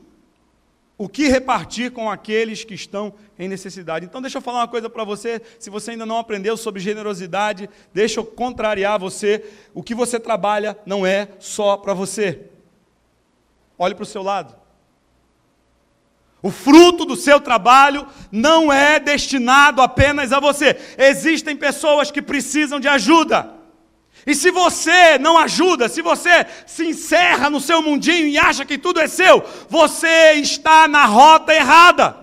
[0.97, 4.05] o que repartir com aqueles que estão em necessidade.
[4.05, 5.41] Então, deixa eu falar uma coisa para você.
[5.59, 9.43] Se você ainda não aprendeu sobre generosidade, deixa eu contrariar você.
[9.73, 12.49] O que você trabalha não é só para você.
[13.77, 14.55] Olhe para o seu lado.
[16.45, 20.79] O fruto do seu trabalho não é destinado apenas a você.
[20.95, 23.51] Existem pessoas que precisam de ajuda.
[24.27, 28.77] E se você não ajuda, se você se encerra no seu mundinho e acha que
[28.77, 32.15] tudo é seu, você está na rota errada.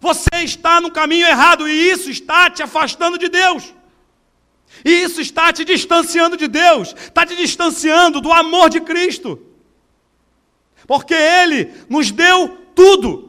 [0.00, 3.72] Você está no caminho errado e isso está te afastando de Deus.
[4.84, 9.40] E isso está te distanciando de Deus, está te distanciando do amor de Cristo.
[10.84, 13.27] Porque Ele nos deu tudo.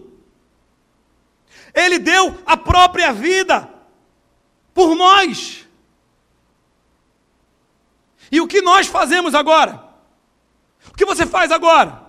[1.74, 3.70] Ele deu a própria vida
[4.74, 5.68] por nós.
[8.32, 9.84] E o que nós fazemos agora?
[10.90, 12.04] O que você faz agora?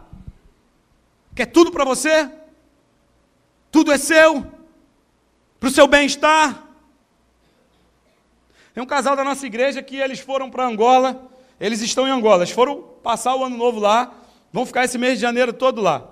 [1.34, 2.30] Quer tudo para você?
[3.70, 4.46] Tudo é seu?
[5.58, 6.66] Para o seu bem-estar?
[8.74, 12.42] Tem um casal da nossa igreja que eles foram para Angola, eles estão em Angola,
[12.42, 14.12] eles foram passar o ano novo lá,
[14.52, 16.08] vão ficar esse mês de janeiro todo lá.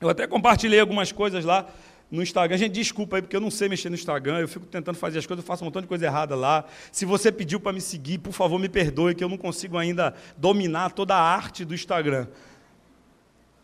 [0.00, 1.66] Eu até compartilhei algumas coisas lá
[2.10, 2.56] no Instagram.
[2.56, 5.26] Gente, desculpa aí, porque eu não sei mexer no Instagram, eu fico tentando fazer as
[5.26, 6.64] coisas, eu faço um montão de coisa errada lá.
[6.90, 10.14] Se você pediu para me seguir, por favor, me perdoe, que eu não consigo ainda
[10.36, 12.26] dominar toda a arte do Instagram.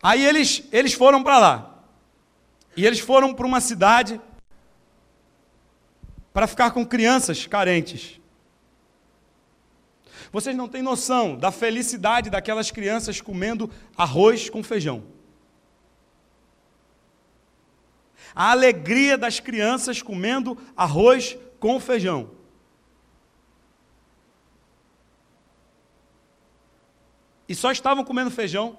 [0.03, 1.85] Aí eles, eles foram para lá.
[2.77, 4.21] E eles foram para uma cidade
[6.33, 8.21] para ficar com crianças carentes.
[10.33, 15.14] Vocês não têm noção da felicidade daquelas crianças comendo arroz com feijão.
[18.35, 22.31] A alegria das crianças comendo arroz com feijão.
[27.49, 28.77] E só estavam comendo feijão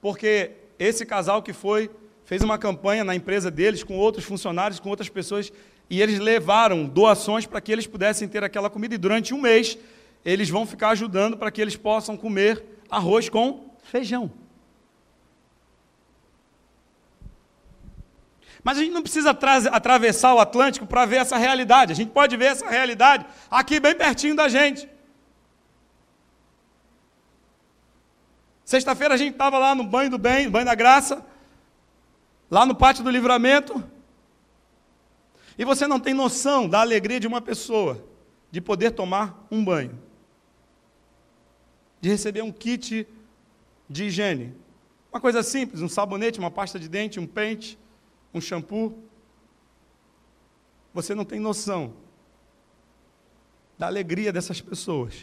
[0.00, 1.90] porque esse casal que foi
[2.24, 5.52] fez uma campanha na empresa deles com outros funcionários, com outras pessoas,
[5.90, 8.94] e eles levaram doações para que eles pudessem ter aquela comida.
[8.94, 9.76] E durante um mês
[10.24, 14.43] eles vão ficar ajudando para que eles possam comer arroz com feijão.
[18.64, 19.30] Mas a gente não precisa
[19.70, 21.92] atravessar o Atlântico para ver essa realidade.
[21.92, 24.88] A gente pode ver essa realidade aqui bem pertinho da gente.
[28.64, 31.22] Sexta-feira a gente estava lá no banho do bem, banho da graça,
[32.50, 33.84] lá no pátio do livramento.
[35.58, 38.02] E você não tem noção da alegria de uma pessoa
[38.50, 40.00] de poder tomar um banho,
[42.00, 43.06] de receber um kit
[43.90, 44.54] de higiene.
[45.12, 47.78] Uma coisa simples, um sabonete, uma pasta de dente, um pente,
[48.34, 48.98] um shampoo.
[50.92, 51.94] Você não tem noção
[53.78, 55.14] da alegria dessas pessoas.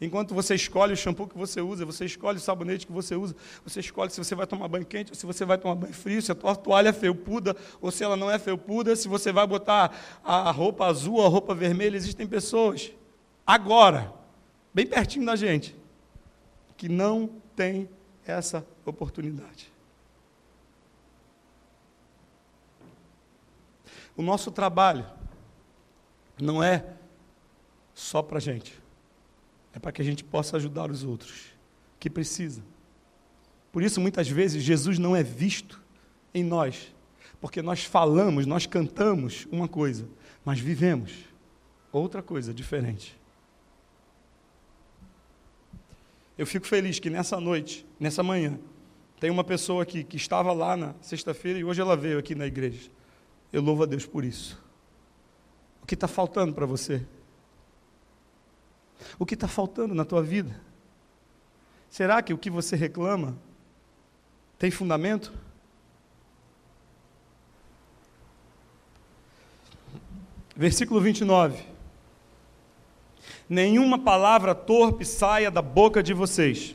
[0.00, 3.36] Enquanto você escolhe o shampoo que você usa, você escolhe o sabonete que você usa,
[3.64, 6.20] você escolhe se você vai tomar banho quente ou se você vai tomar banho frio,
[6.20, 9.46] se a tua toalha é felpuda ou se ela não é felpuda, se você vai
[9.46, 11.96] botar a roupa azul a roupa vermelha.
[11.96, 12.90] Existem pessoas,
[13.46, 14.12] agora,
[14.74, 15.76] bem pertinho da gente,
[16.76, 17.88] que não tem
[18.26, 19.70] essa oportunidade.
[24.16, 25.06] O nosso trabalho
[26.40, 26.84] não é
[27.94, 28.78] só para a gente,
[29.72, 31.46] é para que a gente possa ajudar os outros
[31.98, 32.64] que precisam.
[33.70, 35.80] Por isso, muitas vezes, Jesus não é visto
[36.34, 36.94] em nós,
[37.40, 40.06] porque nós falamos, nós cantamos uma coisa,
[40.44, 41.12] mas vivemos
[41.90, 43.18] outra coisa diferente.
[46.36, 48.58] Eu fico feliz que nessa noite, nessa manhã,
[49.20, 52.46] tem uma pessoa aqui que estava lá na sexta-feira e hoje ela veio aqui na
[52.46, 52.90] igreja.
[53.52, 54.60] Eu louvo a Deus por isso.
[55.82, 57.04] O que está faltando para você?
[59.18, 60.58] O que está faltando na tua vida?
[61.90, 63.36] Será que o que você reclama
[64.58, 65.32] tem fundamento?
[70.56, 71.62] Versículo 29.
[73.48, 76.74] Nenhuma palavra torpe saia da boca de vocês,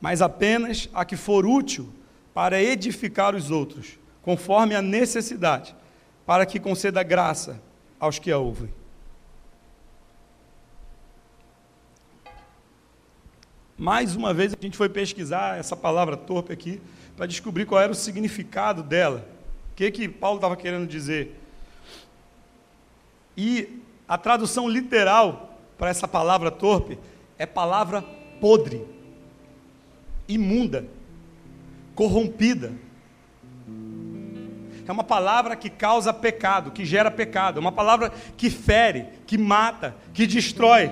[0.00, 1.92] mas apenas a que for útil
[2.32, 5.74] para edificar os outros, conforme a necessidade,
[6.32, 7.60] para que conceda graça
[8.00, 8.72] aos que a ouvem.
[13.76, 16.80] Mais uma vez a gente foi pesquisar essa palavra torpe aqui
[17.14, 19.28] para descobrir qual era o significado dela.
[19.72, 21.38] O que que Paulo estava querendo dizer?
[23.36, 26.98] E a tradução literal para essa palavra torpe
[27.36, 28.00] é palavra
[28.40, 28.86] podre,
[30.26, 30.86] imunda,
[31.94, 32.72] corrompida.
[34.86, 37.58] É uma palavra que causa pecado, que gera pecado.
[37.58, 40.90] É uma palavra que fere, que mata, que destrói.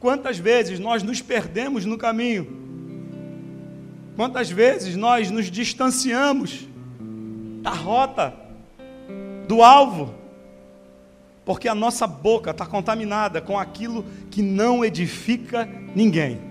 [0.00, 2.46] Quantas vezes nós nos perdemos no caminho?
[4.16, 6.66] Quantas vezes nós nos distanciamos
[7.62, 8.34] da rota,
[9.46, 10.14] do alvo,
[11.44, 16.47] porque a nossa boca está contaminada com aquilo que não edifica ninguém.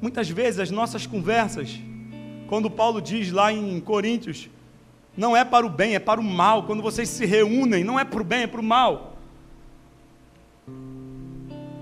[0.00, 1.78] Muitas vezes as nossas conversas,
[2.46, 4.48] quando Paulo diz lá em Coríntios,
[5.16, 6.62] não é para o bem, é para o mal.
[6.62, 9.16] Quando vocês se reúnem, não é para o bem, é para o mal.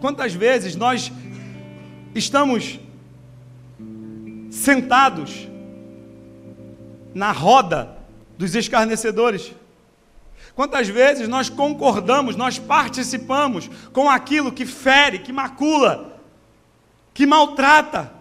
[0.00, 1.12] Quantas vezes nós
[2.14, 2.80] estamos
[4.50, 5.46] sentados
[7.14, 7.98] na roda
[8.38, 9.52] dos escarnecedores?
[10.54, 16.15] Quantas vezes nós concordamos, nós participamos com aquilo que fere, que macula,
[17.16, 18.12] que maltrata,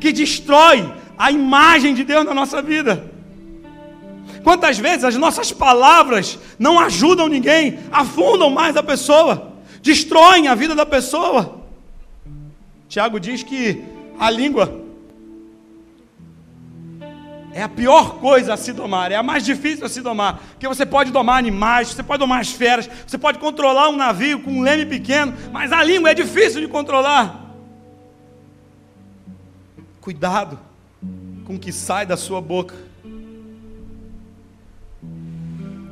[0.00, 3.12] que destrói a imagem de Deus na nossa vida.
[4.44, 10.72] Quantas vezes as nossas palavras não ajudam ninguém, afundam mais a pessoa, destroem a vida
[10.72, 11.62] da pessoa.
[12.88, 13.82] Tiago diz que
[14.20, 14.80] a língua
[17.52, 20.40] é a pior coisa a se domar, é a mais difícil a se domar.
[20.52, 24.38] Porque você pode domar animais, você pode domar as feras, você pode controlar um navio
[24.42, 27.43] com um leme pequeno, mas a língua é difícil de controlar.
[30.04, 30.58] Cuidado
[31.46, 32.74] com o que sai da sua boca.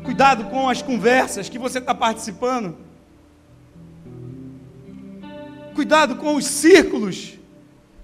[0.05, 2.77] Cuidado com as conversas que você está participando.
[5.75, 7.39] Cuidado com os círculos,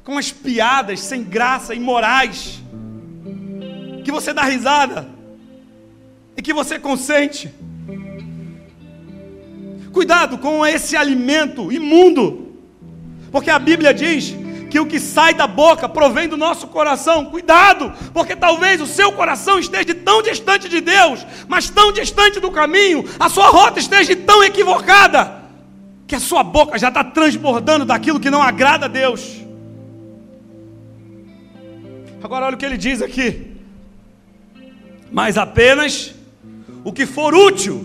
[0.02, 2.62] com as piadas sem graça, imorais
[4.02, 5.06] que você dá risada
[6.34, 7.52] e que você consente.
[9.92, 12.54] Cuidado com esse alimento imundo,
[13.30, 17.26] porque a Bíblia diz que o que sai da boca provém do nosso coração.
[17.26, 22.50] Cuidado, porque talvez o seu coração esteja tão distante de Deus, mas tão distante do
[22.50, 25.42] caminho, a sua rota esteja tão equivocada,
[26.06, 29.38] que a sua boca já está transbordando daquilo que não agrada a Deus.
[32.22, 33.58] Agora olha o que ele diz aqui
[35.10, 36.14] mas apenas
[36.84, 37.84] o que for útil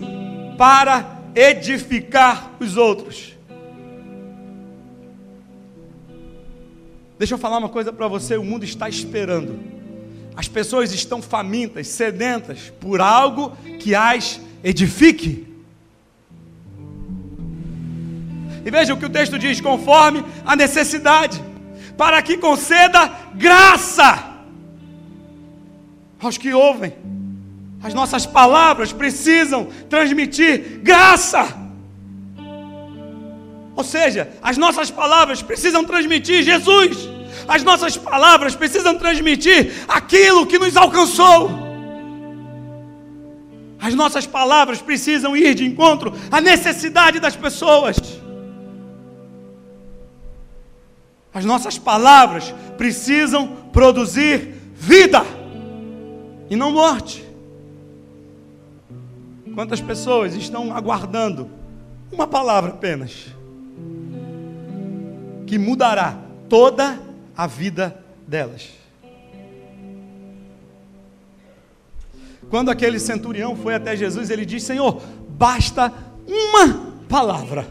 [0.56, 3.33] para edificar os outros.
[7.24, 9.58] Deixa eu falar uma coisa para você: o mundo está esperando.
[10.36, 15.46] As pessoas estão famintas, sedentas por algo que as edifique.
[18.62, 21.42] E veja o que o texto diz: conforme a necessidade,
[21.96, 24.34] para que conceda graça
[26.20, 26.92] aos que ouvem.
[27.82, 31.56] As nossas palavras precisam transmitir graça.
[33.74, 37.13] Ou seja, as nossas palavras precisam transmitir Jesus.
[37.46, 41.50] As nossas palavras precisam transmitir aquilo que nos alcançou.
[43.80, 47.96] As nossas palavras precisam ir de encontro à necessidade das pessoas.
[51.34, 55.22] As nossas palavras precisam produzir vida
[56.48, 57.24] e não morte.
[59.54, 61.50] Quantas pessoas estão aguardando
[62.10, 63.26] uma palavra apenas
[65.46, 66.18] que mudará
[66.48, 66.98] toda
[67.36, 68.70] a vida delas?
[72.50, 75.92] Quando aquele centurião foi até Jesus, ele disse: Senhor, basta
[76.26, 77.66] uma palavra,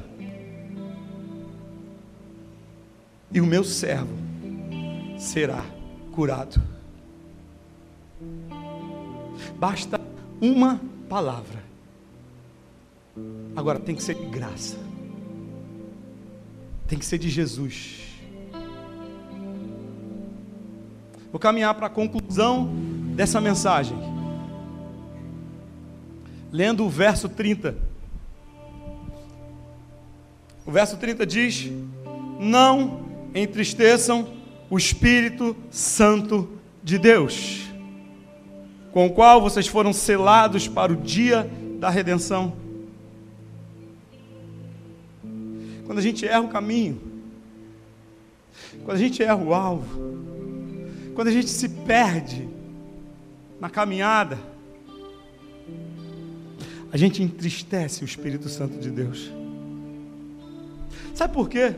[3.31, 4.17] e o meu servo
[5.17, 5.63] será
[6.11, 6.61] curado.
[9.57, 9.99] Basta
[10.41, 11.63] uma palavra.
[13.55, 14.77] Agora tem que ser de graça.
[16.87, 18.02] Tem que ser de Jesus.
[21.33, 22.69] Vou caminhar para a conclusão
[23.15, 23.97] dessa mensagem.
[26.51, 27.75] Lendo o verso 30.
[30.65, 31.69] O verso 30 diz:
[32.39, 33.01] Não
[33.33, 34.27] entristeçam
[34.69, 36.49] o Espírito Santo
[36.81, 37.63] de Deus
[38.91, 42.53] com o qual vocês foram selados para o dia da redenção.
[45.87, 47.01] Quando a gente erra o caminho,
[48.85, 50.32] quando a gente erra o alvo,
[51.13, 52.47] quando a gente se perde
[53.59, 54.37] na caminhada,
[56.91, 59.31] a gente entristece o Espírito Santo de Deus.
[61.13, 61.75] Sabe por quê?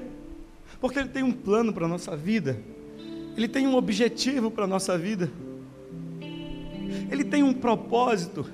[0.80, 2.58] Porque ele tem um plano para a nossa vida,
[3.36, 5.30] ele tem um objetivo para a nossa vida.
[7.12, 8.46] Ele tem um propósito.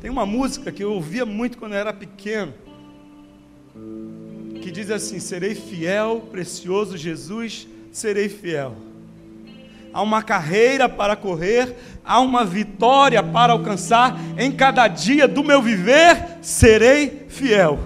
[0.00, 2.52] Tem uma música que eu ouvia muito quando eu era pequeno,
[4.60, 8.74] que diz assim: Serei fiel, precioso Jesus, serei fiel.
[9.92, 15.60] Há uma carreira para correr, há uma vitória para alcançar, em cada dia do meu
[15.60, 17.78] viver serei fiel.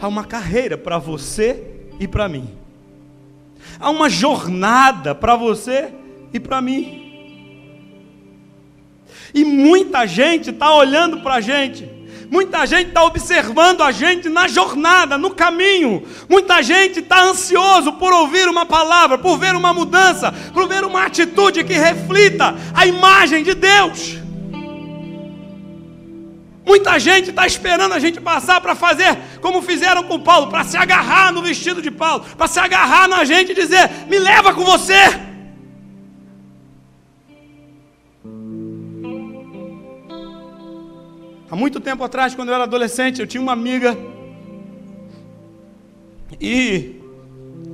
[0.00, 1.62] Há uma carreira para você
[1.98, 2.48] e para mim.
[3.78, 5.92] Há uma jornada para você
[6.32, 7.02] e para mim.
[9.34, 11.88] E muita gente está olhando para a gente.
[12.32, 16.02] Muita gente está observando a gente na jornada, no caminho.
[16.26, 21.04] Muita gente está ansioso por ouvir uma palavra, por ver uma mudança, por ver uma
[21.04, 24.16] atitude que reflita a imagem de Deus.
[26.64, 30.78] Muita gente está esperando a gente passar para fazer como fizeram com Paulo, para se
[30.78, 34.64] agarrar no vestido de Paulo, para se agarrar na gente e dizer: me leva com
[34.64, 35.31] você.
[41.52, 43.94] Há muito tempo atrás, quando eu era adolescente, eu tinha uma amiga
[46.40, 46.98] e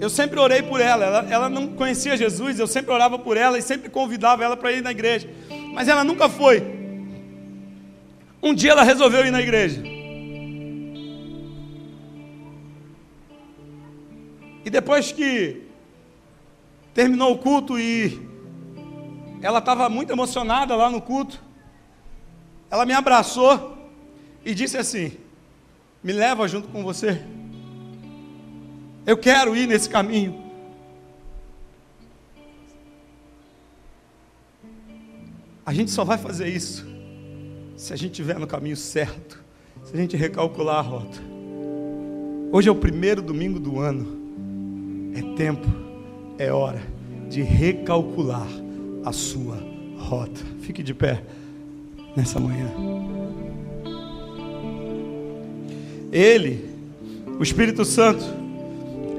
[0.01, 1.05] Eu sempre orei por ela.
[1.05, 1.27] ela.
[1.31, 4.83] Ela não conhecia Jesus, eu sempre orava por ela e sempre convidava ela para ir
[4.83, 5.31] na igreja.
[5.73, 6.61] Mas ela nunca foi.
[8.43, 9.81] Um dia ela resolveu ir na igreja.
[14.65, 15.63] E depois que
[16.93, 18.21] terminou o culto e
[19.41, 21.47] ela estava muito emocionada lá no culto,
[22.71, 23.77] ela me abraçou
[24.45, 25.13] e disse assim:
[26.03, 27.23] Me leva junto com você.
[29.07, 30.47] Eu quero ir nesse caminho.
[35.65, 36.87] A gente só vai fazer isso
[37.77, 39.43] se a gente estiver no caminho certo,
[39.85, 41.19] se a gente recalcular a rota.
[42.51, 44.19] Hoje é o primeiro domingo do ano.
[45.15, 45.67] É tempo,
[46.39, 46.81] é hora
[47.29, 48.49] de recalcular
[49.05, 49.59] a sua
[49.99, 50.41] rota.
[50.61, 51.23] Fique de pé
[52.19, 52.69] nessa manhã.
[56.11, 56.69] Ele,
[57.39, 58.25] o Espírito Santo,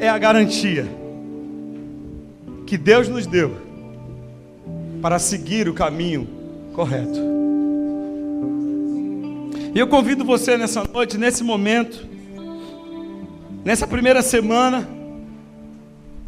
[0.02, 0.86] é a garantia
[2.68, 3.56] que Deus nos deu
[5.02, 6.28] para seguir o caminho
[6.74, 7.18] correto.
[9.74, 12.06] E eu convido você nessa noite, nesse momento,
[13.64, 14.86] nessa primeira semana,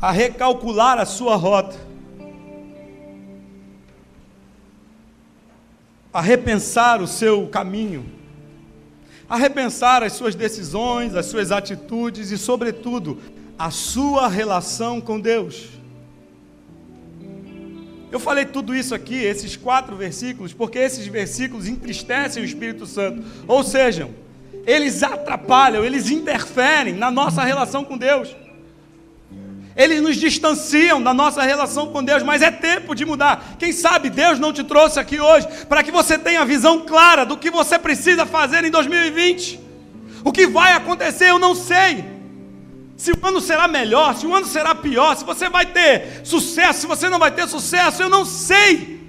[0.02, 1.76] a recalcular a sua rota,
[6.14, 8.06] a repensar o seu caminho,
[9.30, 13.18] a repensar as suas decisões, as suas atitudes e, sobretudo,
[13.58, 15.70] a sua relação com Deus.
[18.12, 23.24] Eu falei tudo isso aqui, esses quatro versículos, porque esses versículos entristecem o Espírito Santo.
[23.48, 24.10] Ou seja,
[24.66, 28.36] eles atrapalham, eles interferem na nossa relação com Deus.
[29.76, 33.56] Eles nos distanciam da nossa relação com Deus, mas é tempo de mudar.
[33.58, 37.26] Quem sabe Deus não te trouxe aqui hoje para que você tenha a visão clara
[37.26, 39.60] do que você precisa fazer em 2020.
[40.24, 42.04] O que vai acontecer, eu não sei
[42.98, 46.82] se o ano será melhor, se o ano será pior, se você vai ter sucesso,
[46.82, 49.02] se você não vai ter sucesso, eu não sei.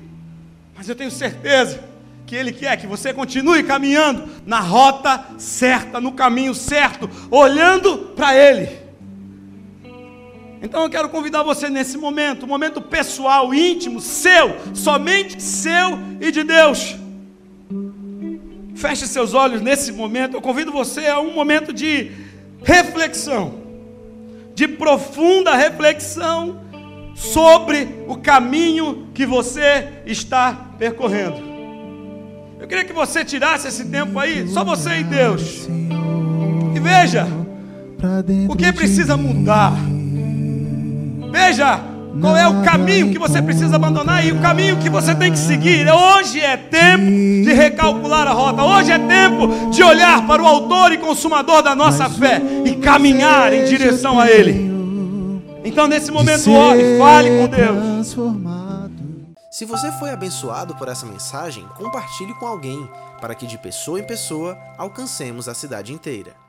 [0.74, 1.78] Mas eu tenho certeza
[2.24, 8.34] que Ele quer que você continue caminhando na rota certa, no caminho certo, olhando para
[8.34, 8.81] Ele.
[10.62, 16.30] Então eu quero convidar você nesse momento, um momento pessoal, íntimo, seu, somente seu e
[16.30, 16.96] de Deus.
[18.74, 20.36] Feche seus olhos nesse momento.
[20.36, 22.12] Eu convido você a um momento de
[22.62, 23.62] reflexão
[24.54, 26.60] de profunda reflexão
[27.14, 31.52] sobre o caminho que você está percorrendo.
[32.60, 35.68] Eu queria que você tirasse esse tempo aí, só você e Deus.
[36.74, 37.26] E veja
[38.48, 39.72] o que precisa mudar.
[41.32, 41.80] Veja
[42.20, 45.38] qual é o caminho que você precisa abandonar e o caminho que você tem que
[45.38, 45.88] seguir?
[45.90, 48.62] Hoje é tempo de recalcular a rota.
[48.62, 53.50] Hoje é tempo de olhar para o autor e consumador da nossa fé e caminhar
[53.54, 54.70] em direção a Ele.
[55.64, 58.16] Então, nesse momento, ore, fale com Deus.
[59.50, 62.88] Se você foi abençoado por essa mensagem, compartilhe com alguém,
[63.20, 66.41] para que de pessoa em pessoa alcancemos a cidade inteira.